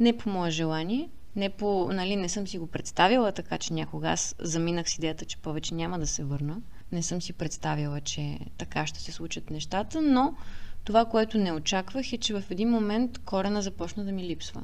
Не 0.00 0.16
по 0.16 0.30
мое 0.30 0.50
желание, 0.50 1.08
Не, 1.36 1.50
по, 1.50 1.88
нали, 1.92 2.16
не 2.16 2.28
съм 2.28 2.46
си 2.46 2.58
го 2.58 2.66
представила, 2.66 3.32
така 3.32 3.58
че 3.58 3.72
някога 3.72 4.08
аз 4.08 4.34
заминах 4.38 4.90
с 4.90 4.94
идеята, 4.94 5.24
че 5.24 5.36
повече 5.36 5.74
няма 5.74 5.98
да 5.98 6.06
се 6.06 6.24
върна. 6.24 6.60
Не 6.92 7.02
съм 7.02 7.22
си 7.22 7.32
представила, 7.32 8.00
че 8.00 8.38
така 8.58 8.86
ще 8.86 9.00
се 9.00 9.12
случат 9.12 9.50
нещата, 9.50 10.02
но 10.02 10.34
това, 10.84 11.04
което 11.04 11.38
не 11.38 11.52
очаквах 11.52 12.12
е, 12.12 12.18
че 12.18 12.34
в 12.34 12.42
един 12.50 12.70
момент 12.70 13.18
корена 13.18 13.62
започна 13.62 14.04
да 14.04 14.12
ми 14.12 14.22
липсва. 14.24 14.62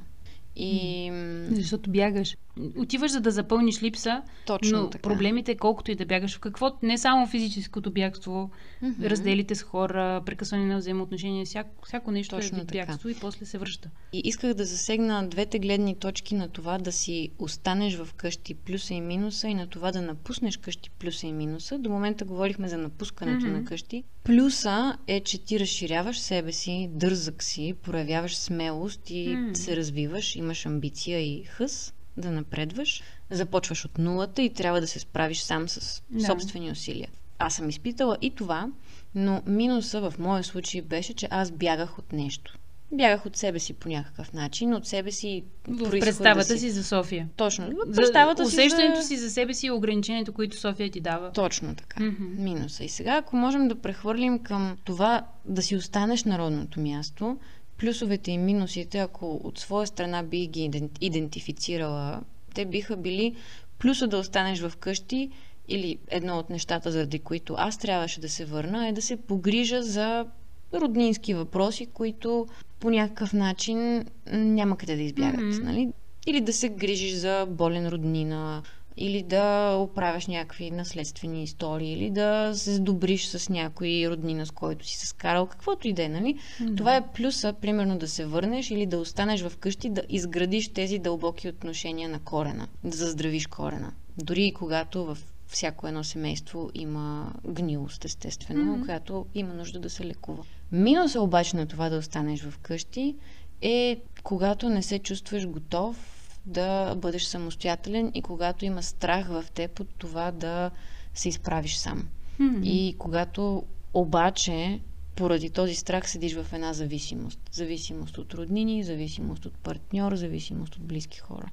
И... 0.56 1.10
Защото 1.50 1.90
бягаш. 1.90 2.36
Отиваш 2.76 3.10
за 3.10 3.20
да 3.20 3.30
запълниш 3.30 3.82
липса, 3.82 4.22
Точно 4.46 4.78
но 4.78 4.90
така. 4.90 5.02
проблемите, 5.02 5.56
колкото 5.56 5.90
и 5.90 5.94
да 5.94 6.06
бягаш 6.06 6.36
в 6.36 6.40
какво, 6.40 6.72
не 6.82 6.98
само 6.98 7.26
физическото 7.26 7.90
бягство, 7.90 8.50
Мгм. 8.82 9.04
разделите 9.04 9.54
с 9.54 9.62
хора, 9.62 10.22
прекъсване 10.26 10.66
на 10.66 10.78
взаимоотношения, 10.78 11.46
всяко, 11.46 11.86
всяко 11.86 12.10
нещо 12.10 12.36
Точно 12.36 12.58
е 12.58 12.60
вид 12.60 12.68
така. 12.68 12.86
бягство 12.86 13.08
и 13.08 13.14
после 13.14 13.46
се 13.46 13.58
връща. 13.58 13.90
И 14.12 14.22
исках 14.24 14.54
да 14.54 14.64
засегна 14.64 15.28
двете 15.28 15.58
гледни 15.58 15.94
точки 15.94 16.34
на 16.34 16.48
това 16.48 16.78
да 16.78 16.92
си 16.92 17.28
останеш 17.38 17.96
в 17.96 18.08
къщи 18.14 18.54
плюса 18.54 18.94
и 18.94 19.00
минуса 19.00 19.48
и 19.48 19.54
на 19.54 19.66
това 19.66 19.92
да 19.92 20.02
напуснеш 20.02 20.56
къщи 20.56 20.90
плюса 20.90 21.26
и 21.26 21.32
минуса. 21.32 21.78
До 21.78 21.90
момента 21.90 22.24
говорихме 22.24 22.68
за 22.68 22.78
напускането 22.78 23.46
Мгм. 23.46 23.52
на 23.52 23.64
къщи. 23.64 24.04
Плюса 24.24 24.96
е, 25.06 25.20
че 25.20 25.44
ти 25.44 25.60
разширяваш 25.60 26.18
себе 26.18 26.52
си, 26.52 26.90
дързък 26.92 27.42
си, 27.42 27.74
проявяваш 27.82 28.36
смелост 28.36 29.10
и 29.10 29.28
М. 29.28 29.54
се 29.54 29.76
развиваш, 29.76 30.36
имаш 30.36 30.66
амбиция 30.66 31.20
и 31.20 31.44
хъс 31.44 31.94
да 32.20 32.30
напредваш. 32.30 33.02
Започваш 33.30 33.84
от 33.84 33.98
нулата 33.98 34.42
и 34.42 34.52
трябва 34.54 34.80
да 34.80 34.86
се 34.86 34.98
справиш 34.98 35.40
сам 35.40 35.68
с 35.68 36.02
Да. 36.10 36.26
собствени 36.26 36.70
усилия. 36.70 37.08
Аз 37.38 37.54
съм 37.54 37.68
изпитала 37.68 38.16
и 38.20 38.30
това, 38.30 38.68
но 39.14 39.42
минуса 39.46 40.00
в 40.00 40.18
моя 40.18 40.44
случай 40.44 40.82
беше, 40.82 41.14
че 41.14 41.28
аз 41.30 41.50
бягах 41.50 41.98
от 41.98 42.12
нещо. 42.12 42.56
Бягах 42.92 43.26
от 43.26 43.36
себе 43.36 43.58
си 43.58 43.72
по 43.72 43.88
някакъв 43.88 44.32
начин, 44.32 44.74
от 44.74 44.86
себе 44.86 45.12
си 45.12 45.44
В 45.68 45.90
представата 45.90 46.58
си 46.58 46.70
за 46.70 46.84
София. 46.84 47.28
Точно. 47.36 47.66
В 47.66 47.70
За 47.86 47.92
представата 47.92 48.42
усещането 48.42 49.02
си, 49.02 49.06
си 49.08 49.16
за 49.16 49.30
себе 49.30 49.54
си 49.54 49.66
и 49.66 49.70
ограничението, 49.70 50.32
които 50.32 50.56
София 50.56 50.90
ти 50.90 51.00
дава. 51.00 51.26
за... 51.26 51.32
Точно 51.32 51.74
така. 51.74 52.02
Мгм. 52.02 52.42
Минуса. 52.42 52.84
И 52.84 52.88
сега, 52.88 53.16
ако 53.16 53.36
можем 53.36 53.68
да 53.68 53.74
прехвърлим 53.74 54.38
към 54.38 54.76
това 54.84 55.26
да 55.44 55.62
си 55.62 55.76
останеш 55.76 56.24
на 56.24 56.38
родното 56.38 56.80
място, 56.80 57.36
плюсовете 57.80 58.30
и 58.30 58.38
минусите, 58.38 58.98
ако 58.98 59.40
от 59.44 59.58
своя 59.58 59.86
страна 59.86 60.22
би 60.22 60.46
ги 60.46 60.70
иден- 60.70 60.90
идентифицирала, 61.00 62.20
те 62.54 62.64
биха 62.64 62.96
били 62.96 63.34
плюса 63.78 64.06
да 64.08 64.18
останеш 64.18 64.60
в 64.60 64.72
къщи 64.76 65.30
или 65.68 65.98
едно 66.08 66.38
от 66.38 66.50
нещата, 66.50 66.92
заради 66.92 67.18
които 67.18 67.54
аз 67.58 67.78
трябваше 67.78 68.20
да 68.20 68.28
се 68.28 68.44
върна, 68.44 68.88
е 68.88 68.92
да 68.92 69.02
се 69.02 69.16
погрижа 69.16 69.82
за 69.82 70.26
роднински 70.74 71.34
въпроси, 71.34 71.86
които 71.86 72.46
по 72.80 72.90
някакъв 72.90 73.32
начин 73.32 74.04
няма 74.32 74.76
къде 74.76 74.96
да 74.96 75.02
избягат. 75.02 75.40
Мгм. 75.40 75.64
Нали? 75.64 75.92
Или 76.26 76.40
да 76.40 76.52
се 76.52 76.68
грижиш 76.68 77.12
за 77.12 77.46
болен 77.50 77.88
роднина, 77.88 78.62
или 78.96 79.22
да 79.22 79.76
оправяш 79.76 80.26
някакви 80.26 80.70
наследствени 80.70 81.42
истории, 81.42 81.92
или 81.92 82.10
да 82.10 82.52
се 82.54 82.74
сдобриш 82.74 83.26
с 83.26 83.48
някой 83.48 84.06
роднина, 84.08 84.46
с 84.46 84.50
който 84.50 84.86
си 84.86 84.96
се 84.96 85.06
скарал, 85.06 85.46
каквото 85.46 85.88
и 85.88 85.92
да 85.92 86.04
е, 86.04 86.08
нали? 86.08 86.38
Да. 86.60 86.76
Това 86.76 86.96
е 86.96 87.06
плюса, 87.06 87.52
примерно 87.60 87.98
да 87.98 88.08
се 88.08 88.26
върнеш 88.26 88.70
или 88.70 88.86
да 88.86 88.98
останеш 88.98 89.44
вкъщи, 89.44 89.90
да 89.90 90.02
изградиш 90.08 90.68
тези 90.68 90.98
дълбоки 90.98 91.48
отношения 91.48 92.08
на 92.08 92.18
корена, 92.18 92.68
да 92.84 92.96
заздравиш 92.96 93.46
корена. 93.46 93.92
Дори 94.18 94.44
и 94.44 94.52
когато 94.54 95.04
в 95.04 95.18
всяко 95.46 95.86
едно 95.86 96.04
семейство 96.04 96.70
има 96.74 97.32
гнилост, 97.48 98.04
естествено, 98.04 98.72
Мгм. 98.72 98.84
която 98.84 99.26
има 99.34 99.54
нужда 99.54 99.78
да 99.78 99.90
се 99.90 100.04
лекува. 100.04 100.44
Минуса 100.72 101.20
обаче 101.20 101.56
на 101.56 101.66
това 101.66 101.88
да 101.88 101.96
останеш 101.96 102.42
вкъщи 102.42 103.16
е 103.62 104.00
когато 104.22 104.68
не 104.68 104.82
се 104.82 104.98
чувстваш 104.98 105.46
готов 105.46 106.19
да 106.46 106.94
бъдеш 106.94 107.22
самостоятелен 107.22 108.10
и 108.14 108.22
когато 108.22 108.64
има 108.64 108.82
страх 108.82 109.28
в 109.28 109.44
теб 109.54 109.80
от 109.80 109.88
това 109.98 110.30
да 110.30 110.70
се 111.14 111.28
изправиш 111.28 111.76
сам. 111.76 112.08
Мгм. 112.38 112.60
И 112.64 112.94
когато 112.98 113.62
обаче 113.94 114.80
поради 115.16 115.50
този 115.50 115.74
страх 115.74 116.10
седиш 116.10 116.34
в 116.34 116.46
една 116.52 116.72
зависимост. 116.72 117.40
Зависимост 117.52 118.18
от 118.18 118.34
роднини, 118.34 118.84
зависимост 118.84 119.46
от 119.46 119.54
партньор, 119.54 120.14
зависимост 120.14 120.74
от 120.76 120.82
близки 120.82 121.18
хора. 121.18 121.50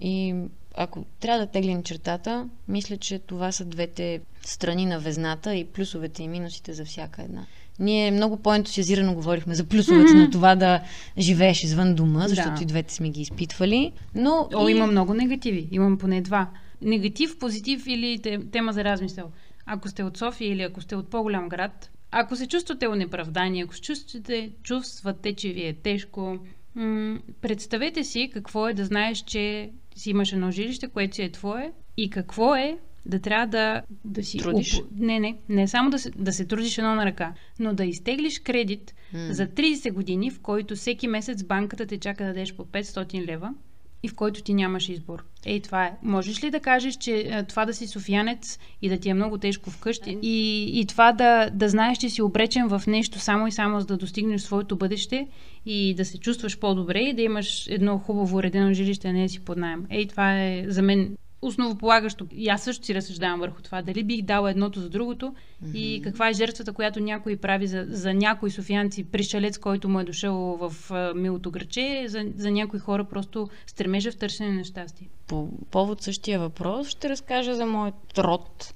И 0.00 0.34
ако 0.74 1.04
трябва 1.20 1.46
да 1.46 1.52
теглим 1.52 1.82
чертата, 1.82 2.48
мисля, 2.68 2.96
че 2.96 3.18
това 3.18 3.52
са 3.52 3.64
двете 3.64 4.20
страни 4.42 4.86
на 4.86 5.00
везната 5.00 5.54
и 5.54 5.64
плюсовете 5.64 6.22
и 6.22 6.28
минусите 6.28 6.72
за 6.72 6.84
всяка 6.84 7.22
една. 7.22 7.46
Ние 7.78 8.10
много 8.10 8.36
по-ентусиазирано 8.36 9.14
говорихме 9.14 9.54
за 9.54 9.64
плюсовете 9.64 10.10
Мгм. 10.10 10.18
на 10.18 10.30
това 10.30 10.54
да 10.54 10.80
живееш 11.18 11.64
извън 11.64 11.94
дома, 11.94 12.28
защото 12.28 12.56
Да. 12.56 12.62
и 12.62 12.66
двете 12.66 12.94
сме 12.94 13.10
ги 13.10 13.20
изпитвали. 13.22 13.92
Но 14.14 14.48
О, 14.54 14.68
и... 14.68 14.72
има 14.72 14.86
много 14.86 15.14
негативи. 15.14 15.68
Имам 15.70 15.98
поне 15.98 16.20
два. 16.20 16.50
Негатив, 16.82 17.38
позитив 17.38 17.84
или 17.86 18.18
те- 18.18 18.40
тема 18.52 18.72
за 18.72 18.84
размисъл. 18.84 19.30
Ако 19.66 19.88
сте 19.88 20.02
от 20.02 20.16
София 20.18 20.52
или 20.52 20.62
ако 20.62 20.80
сте 20.80 20.96
от 20.96 21.10
по-голям 21.10 21.48
град, 21.48 21.90
ако 22.10 22.36
се 22.36 22.46
чувствате 22.46 22.88
онеправдани, 22.88 23.60
ако 23.60 23.74
се 23.74 23.80
чувствате, 23.80 24.50
чувствате, 24.62 25.34
че 25.34 25.48
ви 25.48 25.62
е 25.62 25.72
тежко, 25.74 26.38
м- 26.74 27.18
представете 27.40 28.04
си 28.04 28.30
какво 28.32 28.68
е 28.68 28.74
да 28.74 28.84
знаеш, 28.84 29.18
че 29.18 29.70
си 29.96 30.10
имаш 30.10 30.32
едно 30.32 30.50
жилище, 30.50 30.88
което 30.88 31.14
си 31.14 31.22
е 31.22 31.32
твое 31.32 31.72
и 31.96 32.10
какво 32.10 32.54
е 32.56 32.78
да 33.06 33.18
трябва 33.18 33.46
да, 33.46 33.82
да 34.04 34.24
си... 34.24 34.38
Трудиш? 34.38 34.78
Уп... 34.78 34.86
Не, 34.96 35.20
не. 35.20 35.36
Не 35.48 35.68
само 35.68 35.90
да 35.90 35.98
се, 35.98 36.10
да 36.10 36.32
се 36.32 36.44
трудиш 36.44 36.78
едно 36.78 36.94
на 36.94 37.06
ръка, 37.06 37.34
но 37.58 37.74
да 37.74 37.84
изтеглиш 37.84 38.38
кредит 38.38 38.94
М. 39.12 39.34
за 39.34 39.46
30 39.46 39.92
години, 39.92 40.30
в 40.30 40.40
който 40.40 40.76
всеки 40.76 41.08
месец 41.08 41.44
банката 41.44 41.86
те 41.86 41.98
чака 41.98 42.24
да 42.24 42.28
дадеш 42.28 42.54
по 42.54 42.64
500 42.64 43.26
лева 43.26 43.54
и 44.02 44.08
в 44.08 44.14
който 44.14 44.42
ти 44.42 44.54
нямаш 44.54 44.88
избор. 44.88 45.24
Ей, 45.46 45.60
това 45.60 45.84
е. 45.84 45.96
Можеш 46.02 46.44
ли 46.44 46.50
да 46.50 46.60
кажеш, 46.60 46.96
че 46.96 47.28
а, 47.32 47.42
това 47.42 47.64
да 47.64 47.74
си 47.74 47.86
софиянец 47.86 48.58
и 48.82 48.88
да 48.88 48.98
ти 48.98 49.08
е 49.08 49.14
много 49.14 49.38
тежко 49.38 49.70
вкъщи 49.70 50.18
и, 50.22 50.80
и 50.80 50.86
това 50.86 51.12
да, 51.12 51.50
да 51.50 51.68
знаеш, 51.68 51.98
че 51.98 52.10
си 52.10 52.22
обречен 52.22 52.68
в 52.68 52.82
нещо 52.86 53.18
само 53.18 53.46
и 53.46 53.52
само 53.52 53.80
за 53.80 53.86
да 53.86 53.96
достигнеш 53.96 54.40
своето 54.40 54.76
бъдеще 54.76 55.28
и 55.66 55.94
да 55.94 56.04
се 56.04 56.18
чувстваш 56.18 56.58
по-добре 56.58 57.00
и 57.00 57.14
да 57.14 57.22
имаш 57.22 57.66
едно 57.68 57.98
хубаво 57.98 58.36
уредено 58.36 58.72
жилище, 58.72 59.08
а 59.08 59.12
не 59.12 59.22
да 59.22 59.28
си 59.28 59.40
под 59.40 59.58
найем. 59.58 59.86
Ей, 59.90 60.08
това 60.08 60.42
е 60.42 60.64
за 60.68 60.82
мен 60.82 61.16
основополагащо. 61.46 62.26
И 62.32 62.48
аз 62.48 62.62
също 62.62 62.86
си 62.86 62.94
разсъждавам 62.94 63.40
върху 63.40 63.62
това. 63.62 63.82
Дали 63.82 64.04
бих 64.04 64.22
дала 64.22 64.50
едното 64.50 64.80
за 64.80 64.88
другото 64.88 65.34
и 65.74 66.00
каква 66.04 66.28
е 66.28 66.32
жертвата, 66.32 66.72
която 66.72 67.00
някой 67.00 67.36
прави 67.36 67.66
за, 67.66 67.86
за 67.88 68.14
някои 68.14 68.50
софиянци, 68.50 69.04
пришелец, 69.04 69.58
който 69.58 69.88
му 69.88 70.00
е 70.00 70.04
дошъл 70.04 70.34
в 70.34 70.90
а, 70.90 71.14
милото 71.14 71.50
граче, 71.50 72.04
за, 72.08 72.24
за 72.36 72.50
някои 72.50 72.78
хора 72.78 73.04
просто 73.04 73.48
стремежа 73.66 74.12
в 74.12 74.16
търсене 74.16 74.52
на 74.52 74.64
щастие. 74.64 75.08
По 75.26 75.48
повод 75.70 76.02
същия 76.02 76.38
въпрос 76.40 76.88
ще 76.88 77.08
разкажа 77.08 77.54
за 77.54 77.66
моят 77.66 78.18
род. 78.18 78.74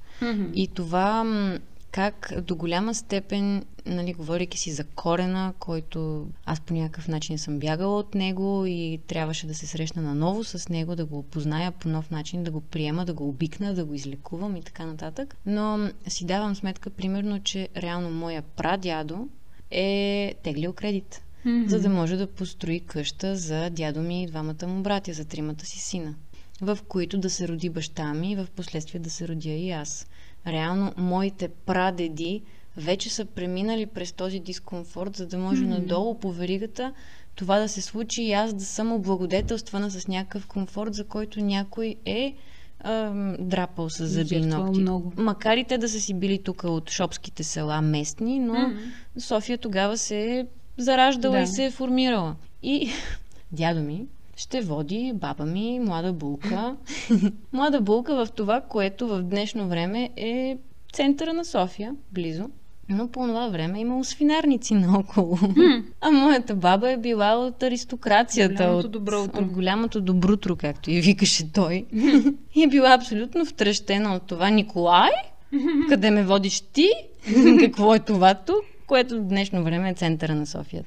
И 0.55 0.69
това 0.75 1.25
как 1.91 2.33
до 2.43 2.57
голяма 2.57 2.95
степен, 2.95 3.65
нали, 3.87 4.13
говорейки 4.13 4.59
си 4.59 4.73
за 4.73 4.85
корена, 4.85 5.55
който 5.59 6.27
аз 6.45 6.61
по 6.61 6.75
някакъв 6.75 7.09
начин 7.09 7.39
съм 7.39 7.59
бягала 7.59 7.99
от 7.99 8.15
него 8.15 8.65
и 8.67 9.01
трябваше 9.07 9.47
да 9.47 9.55
се 9.55 9.67
срещна 9.67 10.03
наново 10.03 10.45
с 10.45 10.69
него, 10.69 10.97
да 10.97 11.05
го 11.05 11.19
опозная 11.19 11.73
по 11.73 11.89
нов 11.89 12.11
начин, 12.11 12.45
да 12.45 12.51
го 12.51 12.61
приема, 12.61 13.05
да 13.05 13.15
го 13.15 13.29
обикна, 13.29 13.75
да 13.75 13.85
го 13.85 13.95
излекувам 13.95 14.57
и 14.57 14.63
така 14.63 14.87
нататък. 14.87 15.37
Но 15.47 15.91
си 16.09 16.25
давам 16.25 16.55
сметка, 16.55 16.91
примерно, 16.91 17.43
че 17.43 17.69
реално 17.77 18.11
моя 18.11 18.43
прадядо 18.43 19.29
е 19.71 20.35
теглил 20.43 20.73
кредит, 20.73 21.23
за 21.67 21.81
да 21.81 21.89
може 21.89 22.17
да 22.17 22.27
построи 22.27 22.81
къща 22.81 23.37
за 23.37 23.71
дядо 23.71 24.01
ми 24.01 24.23
и 24.23 24.27
двамата 24.27 24.67
му 24.67 24.83
братя, 24.83 25.13
за 25.13 25.25
тримата 25.25 25.67
си 25.67 25.79
сина 25.79 26.15
в 26.61 26.79
които 26.89 27.19
да 27.19 27.31
се 27.31 27.49
роди 27.49 27.71
баща 27.71 28.15
ми 28.15 28.33
и 28.33 28.37
в 28.37 28.47
последствие 28.57 29.01
да 29.01 29.11
се 29.11 29.29
родя 29.29 29.51
и 29.51 29.71
аз. 29.71 30.07
Реално, 30.49 30.93
моите 30.97 31.49
прадеди 31.49 32.43
вече 32.77 33.11
са 33.11 33.25
преминали 33.25 33.87
през 33.87 34.13
този 34.13 34.41
дискомфорт, 34.41 35.17
за 35.17 35.27
да 35.27 35.39
може 35.39 35.61
Мгм. 35.63 35.71
надолу 35.71 36.15
по 36.15 36.33
веригата 36.33 36.93
това 37.35 37.59
да 37.59 37.69
се 37.69 37.81
случи 37.81 38.23
и 38.23 38.33
аз 38.33 38.53
да 38.55 38.65
съм 38.65 38.93
облагодетелствана 38.93 39.91
с 39.91 40.09
някакъв 40.09 40.47
комфорт, 40.47 40.95
за 40.95 41.05
който 41.05 41.41
някой 41.41 41.95
е 42.05 42.35
ам, 42.81 43.37
драпал 43.41 43.91
с 43.91 44.07
зъби 44.07 44.35
и 44.35 44.41
ногти. 44.41 44.81
много. 44.81 45.13
Макар 45.17 45.57
и 45.57 45.65
те 45.65 45.79
да 45.79 45.89
са 45.89 46.01
си 46.01 46.15
били 46.15 46.43
тук 46.43 46.65
от 46.65 46.91
шопските 46.91 47.45
села 47.45 47.83
местни, 47.83 48.39
но 48.39 48.55
Мгм. 48.55 48.77
София 49.19 49.59
тогава 49.59 49.97
се 49.99 50.39
е 50.39 50.47
зараждала 50.79 51.37
Да. 51.37 51.43
и 51.43 51.47
се 51.47 51.65
е 51.65 51.71
формирала. 51.71 52.37
И 52.63 52.91
дядо 53.53 53.81
ми 53.81 54.07
ще 54.39 54.61
води 54.61 55.13
баба 55.15 55.45
ми, 55.45 55.81
млада 55.81 56.13
булка. 56.13 56.77
млада 57.53 57.81
булка 57.81 58.27
в 58.27 58.33
това, 58.33 58.61
което 58.61 59.09
в 59.09 59.23
днешно 59.23 59.69
време 59.69 60.11
е 60.17 60.57
центъра 60.93 61.33
на 61.33 61.45
София, 61.45 61.95
близо. 62.13 62.45
Но 62.89 63.09
по 63.09 63.27
това 63.27 63.49
време 63.49 63.79
е 63.79 63.81
имало 63.81 64.05
свинарници 64.05 64.75
наоколо. 64.75 65.39
А 66.01 66.11
моята 66.11 66.55
баба 66.55 66.91
е 66.91 66.97
била 66.97 67.37
от 67.37 67.63
аристокрацията. 67.63 68.55
Голямото 68.55 68.87
от, 68.87 68.93
добро 68.93 69.23
утро. 69.23 69.39
От 69.39 69.47
голямото 69.47 70.01
добрутро, 70.01 70.57
както 70.57 70.91
и 70.91 71.01
викаше 71.01 71.53
той. 71.53 71.87
и 72.55 72.63
е 72.63 72.69
била 72.69 72.95
абсолютно 72.95 73.45
втрещена 73.45 74.15
от 74.15 74.23
това. 74.23 74.51
Николай, 74.51 75.11
къде 75.89 76.11
ме 76.11 76.25
водиш 76.25 76.61
ти? 76.61 76.91
Какво 77.61 77.95
е 77.95 77.99
това 77.99 78.35
тук? 78.35 78.65
Което 78.87 79.17
в 79.17 79.21
днешно 79.21 79.65
време 79.65 79.91
е 79.91 79.95
центъра 79.95 80.35
на 80.35 80.47
София. 80.47 80.85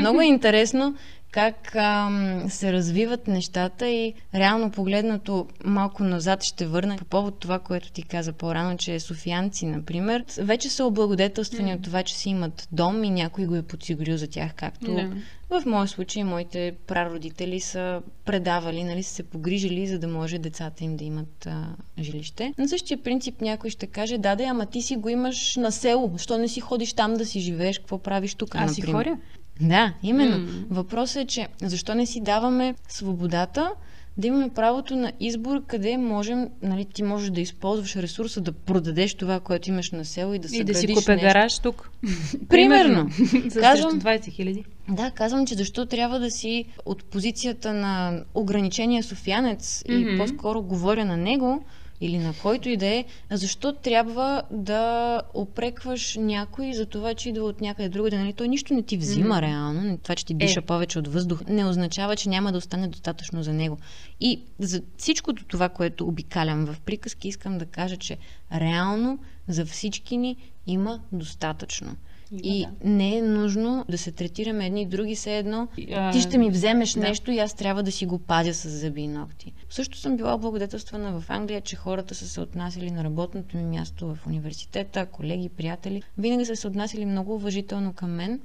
Много 0.00 0.20
е 0.20 0.26
интересно 0.26 0.94
как 1.30 1.74
ам, 1.76 2.44
се 2.48 2.72
развиват 2.72 3.26
нещата 3.26 3.88
и 3.88 4.14
реално 4.34 4.70
погледнато 4.70 5.46
малко 5.64 6.04
назад 6.04 6.44
ще 6.44 6.66
върна 6.66 6.96
по 6.96 7.04
повод 7.04 7.38
това, 7.38 7.58
което 7.58 7.92
ти 7.92 8.02
каза 8.02 8.32
по-рано, 8.32 8.76
че 8.76 9.00
софианци, 9.00 9.66
например, 9.66 10.24
вече 10.38 10.70
са 10.70 10.84
облагодетелствани 10.84 11.70
mm. 11.70 11.76
от 11.76 11.82
това, 11.82 12.02
че 12.02 12.14
си 12.14 12.28
имат 12.28 12.68
дом 12.72 13.04
и 13.04 13.10
някой 13.10 13.46
го 13.46 13.56
е 13.56 13.62
подсигурил 13.62 14.16
за 14.16 14.26
тях, 14.28 14.54
както 14.54 14.86
yeah. 14.86 15.12
В 15.50 15.62
моят 15.66 15.90
случай, 15.90 16.24
моите 16.24 16.74
прародители 16.86 17.60
са 17.60 18.02
предавали, 18.24 18.84
нали, 18.84 19.02
са 19.02 19.14
се 19.14 19.22
погрижили, 19.22 19.86
за 19.86 19.98
да 19.98 20.08
може 20.08 20.38
децата 20.38 20.84
им 20.84 20.96
да 20.96 21.04
имат 21.04 21.46
а, 21.46 21.66
жилище. 21.98 22.54
На 22.58 22.68
същия 22.68 23.02
принцип 23.02 23.40
някой 23.40 23.70
ще 23.70 23.86
каже, 23.86 24.18
да, 24.18 24.36
да, 24.36 24.44
ама 24.44 24.66
ти 24.66 24.82
си 24.82 24.96
го 24.96 25.08
имаш 25.08 25.56
на 25.56 25.72
село, 25.72 26.10
защо 26.12 26.38
не 26.38 26.48
си 26.48 26.60
ходиш 26.60 26.92
там 26.92 27.14
да 27.14 27.26
си 27.26 27.40
живееш, 27.40 27.78
какво 27.78 27.98
правиш 27.98 28.34
тук, 28.34 28.54
Аз 28.54 28.74
си 28.74 28.82
хоря. 28.82 29.18
Да, 29.60 29.92
именно. 30.02 30.36
Mm. 30.36 30.64
Въпросът 30.70 31.22
е, 31.22 31.26
че 31.26 31.48
защо 31.62 31.94
не 31.94 32.06
си 32.06 32.20
даваме 32.20 32.74
свободата 32.88 33.70
да 34.18 34.26
имаме 34.26 34.48
правото 34.48 34.96
на 34.96 35.12
избор, 35.20 35.64
къде 35.66 35.96
можем, 35.96 36.48
нали, 36.62 36.84
ти 36.84 37.02
можеш 37.02 37.30
да 37.30 37.40
използваш 37.40 37.96
ресурса, 37.96 38.40
да 38.40 38.52
продадеш 38.52 39.14
това, 39.14 39.40
което 39.40 39.70
имаш 39.70 39.90
на 39.90 40.04
село 40.04 40.34
и 40.34 40.38
да 40.38 40.48
се 40.48 40.56
И 40.56 40.64
да 40.64 40.74
си 40.74 40.86
купя 40.86 41.12
нещо. 41.12 41.26
гараж 41.26 41.58
тук. 41.58 41.90
Примерно. 42.48 43.10
казвам, 43.60 44.00
20 44.00 44.30
хиляди. 44.30 44.64
Да, 44.88 45.10
казвам, 45.10 45.46
че 45.46 45.54
защо 45.54 45.86
трябва 45.86 46.20
да 46.20 46.30
си 46.30 46.64
от 46.86 47.04
позицията 47.04 47.72
на 47.72 48.22
ограничения 48.34 49.02
софиянец 49.02 49.82
mm-hmm. 49.82 50.14
и 50.14 50.18
по-скоро 50.18 50.62
говоря 50.62 51.04
на 51.04 51.16
него, 51.16 51.64
или 52.00 52.18
на 52.18 52.34
който 52.42 52.68
и 52.68 52.76
да 52.76 52.86
е, 52.86 53.04
защо 53.30 53.72
трябва 53.72 54.42
да 54.50 55.22
опрекваш 55.34 56.16
някой 56.16 56.72
за 56.72 56.86
това, 56.86 57.14
че 57.14 57.28
идва 57.28 57.44
от 57.44 57.60
някъде 57.60 57.88
другаде. 57.88 58.18
Нали? 58.18 58.32
Той 58.32 58.48
нищо 58.48 58.74
не 58.74 58.82
ти 58.82 58.96
взима 58.96 59.34
mm-hmm. 59.34 59.42
реално. 59.42 59.98
Това, 59.98 60.14
че 60.14 60.26
ти 60.26 60.34
диша 60.34 60.60
е. 60.60 60.62
повече 60.62 60.98
от 60.98 61.08
въздух, 61.08 61.42
не 61.48 61.64
означава, 61.64 62.16
че 62.16 62.28
няма 62.28 62.52
да 62.52 62.58
остане 62.58 62.88
достатъчно 62.88 63.42
за 63.42 63.52
него. 63.52 63.78
И 64.20 64.40
за 64.58 64.82
всичкото 64.96 65.44
това, 65.44 65.68
което 65.68 66.06
обикалям 66.06 66.66
в 66.66 66.80
приказки, 66.80 67.28
искам 67.28 67.58
да 67.58 67.66
кажа, 67.66 67.96
че 67.96 68.18
реално 68.52 69.18
за 69.48 69.66
всички 69.66 70.16
ни 70.16 70.36
има 70.66 71.00
достатъчно. 71.12 71.96
И 72.32 72.66
да. 72.66 72.88
не 72.88 73.16
е 73.16 73.22
нужно 73.22 73.84
да 73.88 73.98
се 73.98 74.12
третираме 74.12 74.66
едни 74.66 74.82
и 74.82 74.86
други, 74.86 75.14
все 75.14 75.38
едно. 75.38 75.68
А, 75.94 76.12
ти 76.12 76.20
ще 76.20 76.38
ми 76.38 76.50
вземеш 76.50 76.92
да. 76.92 77.00
нещо 77.00 77.30
и 77.30 77.38
аз 77.38 77.54
трябва 77.54 77.82
да 77.82 77.92
си 77.92 78.06
го 78.06 78.18
пазя 78.18 78.54
с 78.54 78.68
зъби 78.68 79.00
и 79.00 79.08
ногти. 79.08 79.52
Също 79.70 79.98
съм 79.98 80.16
била 80.16 80.38
благодетелствана 80.38 81.20
в 81.20 81.30
Англия, 81.30 81.60
че 81.60 81.76
хората 81.76 82.14
са 82.14 82.28
се 82.28 82.40
отнасяли 82.40 82.90
на 82.90 83.04
работното 83.04 83.56
ми 83.56 83.64
място 83.64 84.14
в 84.14 84.26
университета, 84.26 85.06
колеги, 85.06 85.48
приятели. 85.48 86.02
Винаги 86.18 86.44
са 86.44 86.56
се 86.56 86.66
отнасяли 86.66 87.06
много 87.06 87.34
уважително 87.34 87.92
към 87.92 88.10
мен. 88.10 88.40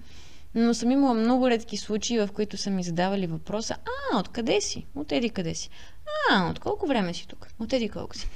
Но 0.55 0.73
съм 0.73 0.91
имала 0.91 1.13
много 1.13 1.49
редки 1.49 1.77
случаи, 1.77 2.19
в 2.19 2.29
които 2.33 2.57
са 2.57 2.69
ми 2.69 2.83
задавали 2.83 3.27
въпроса, 3.27 3.75
а, 4.13 4.19
откъде 4.19 4.61
си? 4.61 4.85
От 4.95 5.11
еди 5.11 5.29
къде 5.29 5.55
си? 5.55 5.69
А, 6.31 6.49
от 6.49 6.59
колко 6.59 6.87
време 6.87 7.13
си 7.13 7.27
тук? 7.27 7.47
От 7.59 7.73
еди 7.73 7.89
колко 7.89 8.17
си? 8.17 8.27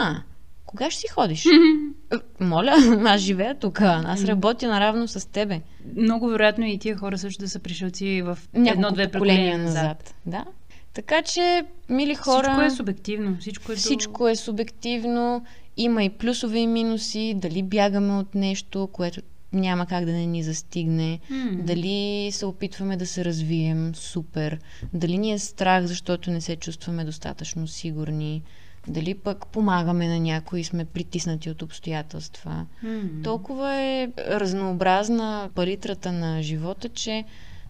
А, 0.00 0.22
кога 0.72 0.90
ще 0.90 1.00
си 1.00 1.08
ходиш? 1.08 1.44
Моля, 2.40 2.74
аз 3.06 3.20
живея 3.20 3.54
тук, 3.58 3.80
аз 3.80 4.24
работя 4.24 4.68
наравно 4.68 5.08
с 5.08 5.28
тебе. 5.28 5.60
Много 5.96 6.28
вероятно 6.28 6.66
и 6.66 6.78
тия 6.78 6.96
хора 6.96 7.18
също 7.18 7.40
да 7.40 7.48
са 7.48 7.58
пришелци 7.58 8.22
в 8.22 8.38
едно-две 8.54 9.10
поколения 9.10 9.58
назад. 9.58 9.82
назад. 9.82 10.14
Да. 10.26 10.44
Така 10.94 11.22
че, 11.22 11.64
мили 11.88 12.14
хора... 12.14 12.42
Всичко 12.42 12.62
е 12.62 12.70
субективно. 12.70 13.36
Всичко 13.40 13.72
е, 13.72 13.76
всичко 13.76 14.28
е 14.28 14.36
субективно. 14.36 15.44
Има 15.76 16.04
и 16.04 16.10
плюсове 16.10 16.58
и 16.58 16.66
минуси. 16.66 17.34
Дали 17.36 17.62
бягаме 17.62 18.12
от 18.12 18.34
нещо, 18.34 18.88
което 18.92 19.20
няма 19.52 19.86
как 19.86 20.04
да 20.04 20.12
не 20.12 20.26
ни 20.26 20.42
застигне. 20.42 21.20
Mm. 21.30 21.62
Дали 21.62 22.28
се 22.32 22.46
опитваме 22.46 22.96
да 22.96 23.06
се 23.06 23.24
развием 23.24 23.94
супер. 23.94 24.58
Дали 24.94 25.18
ни 25.18 25.32
е 25.32 25.38
страх, 25.38 25.84
защото 25.84 26.30
не 26.30 26.40
се 26.40 26.56
чувстваме 26.56 27.04
достатъчно 27.04 27.66
сигурни 27.66 28.42
дали 28.88 29.14
пък 29.14 29.46
помагаме 29.46 30.08
на 30.08 30.20
някой 30.20 30.60
и 30.60 30.64
сме 30.64 30.84
притиснати 30.84 31.50
от 31.50 31.62
обстоятелства. 31.62 32.66
Mm-hmm. 32.84 33.24
Толкова 33.24 33.74
е 33.74 34.08
разнообразна 34.18 35.50
палитрата 35.54 36.12
на 36.12 36.42
живота, 36.42 36.88
че 36.88 37.24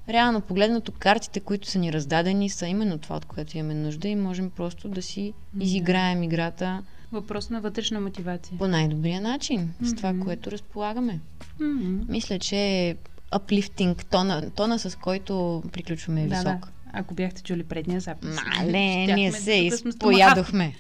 реално 0.08 0.40
погледнато 0.40 0.92
картите, 0.92 1.40
които 1.40 1.70
са 1.70 1.78
ни 1.78 1.92
раздадени, 1.92 2.48
са 2.48 2.66
именно 2.66 2.98
това, 2.98 3.16
от 3.16 3.24
което 3.24 3.58
имаме 3.58 3.74
нужда 3.74 4.08
и 4.08 4.16
можем 4.16 4.50
просто 4.50 4.88
да 4.88 5.02
си 5.02 5.32
mm-hmm. 5.32 5.62
изиграем 5.62 6.22
играта. 6.22 6.82
Въпрос 7.12 7.50
на 7.50 7.60
вътрешна 7.60 8.00
мотивация. 8.00 8.58
По 8.58 8.68
най-добрия 8.68 9.20
начин, 9.20 9.60
mm-hmm. 9.60 9.84
с 9.84 9.94
това, 9.94 10.14
което 10.24 10.50
разполагаме. 10.50 11.20
Mm-hmm. 11.60 12.08
Мисля, 12.08 12.38
че 12.38 12.96
uplifting, 13.32 14.04
тона, 14.10 14.50
тона 14.50 14.78
с 14.78 14.98
който 14.98 15.62
приключваме 15.72 16.22
е 16.22 16.26
да, 16.26 16.34
висок. 16.34 16.44
Да. 16.44 16.68
Ако 16.92 17.14
бяхте 17.14 17.42
чули 17.42 17.62
предния 17.62 18.00
запис. 18.00 18.36
Мале, 18.58 19.06
ние 19.14 19.32
се 19.32 19.52
изпоядохме. 19.52 20.74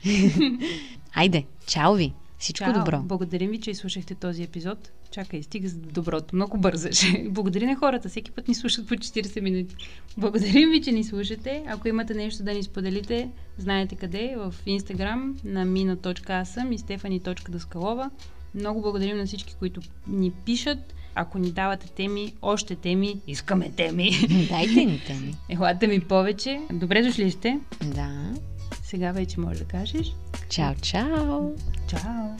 Айде, 1.14 1.44
чао 1.66 1.94
ви! 1.94 2.12
Всичко 2.42 2.64
Чао. 2.64 2.74
добро. 2.74 3.02
Благодарим 3.02 3.50
ви, 3.50 3.60
че 3.60 3.70
изслушахте 3.70 4.14
този 4.14 4.42
епизод. 4.42 4.92
Чакай, 5.10 5.42
стига 5.42 5.68
за 5.68 5.76
доброто. 5.76 6.36
Много 6.36 6.58
бързаше. 6.58 7.26
Благодаря 7.28 7.66
на 7.66 7.76
хората. 7.76 8.08
Всеки 8.08 8.30
път 8.30 8.48
ни 8.48 8.54
слушат 8.54 8.88
по 8.88 8.94
40 8.94 9.40
минути. 9.40 9.74
Благодарим 10.16 10.70
ви, 10.70 10.82
че 10.82 10.92
ни 10.92 11.04
слушате. 11.04 11.62
Ако 11.66 11.88
имате 11.88 12.14
нещо 12.14 12.42
да 12.42 12.54
ни 12.54 12.62
споделите, 12.62 13.30
знаете 13.58 13.96
къде. 13.96 14.34
В 14.36 14.54
Инстаграм 14.66 15.36
на 15.44 15.66
mino.asam 15.66 16.74
и 16.74 16.78
stefani.daskалова. 16.78 18.10
Много 18.54 18.82
благодарим 18.82 19.16
на 19.16 19.26
всички, 19.26 19.56
които 19.58 19.80
ни 20.06 20.30
пишат 20.30 20.94
ако 21.14 21.38
ни 21.38 21.52
давате 21.52 21.86
теми, 21.86 22.34
още 22.42 22.74
теми, 22.74 23.20
искаме 23.26 23.70
теми. 23.70 24.10
Дайте 24.50 24.84
ни 24.84 25.00
теми. 25.06 25.34
Елате 25.48 25.86
ми 25.86 26.00
повече. 26.00 26.60
Добре 26.72 27.02
дошли 27.02 27.30
сте. 27.30 27.60
Да. 27.84 28.34
Сега 28.82 29.12
вече 29.12 29.40
може 29.40 29.58
да 29.58 29.64
кажеш. 29.64 30.12
Чао, 30.48 30.74
чао. 30.82 31.50
Чао. 31.88 32.36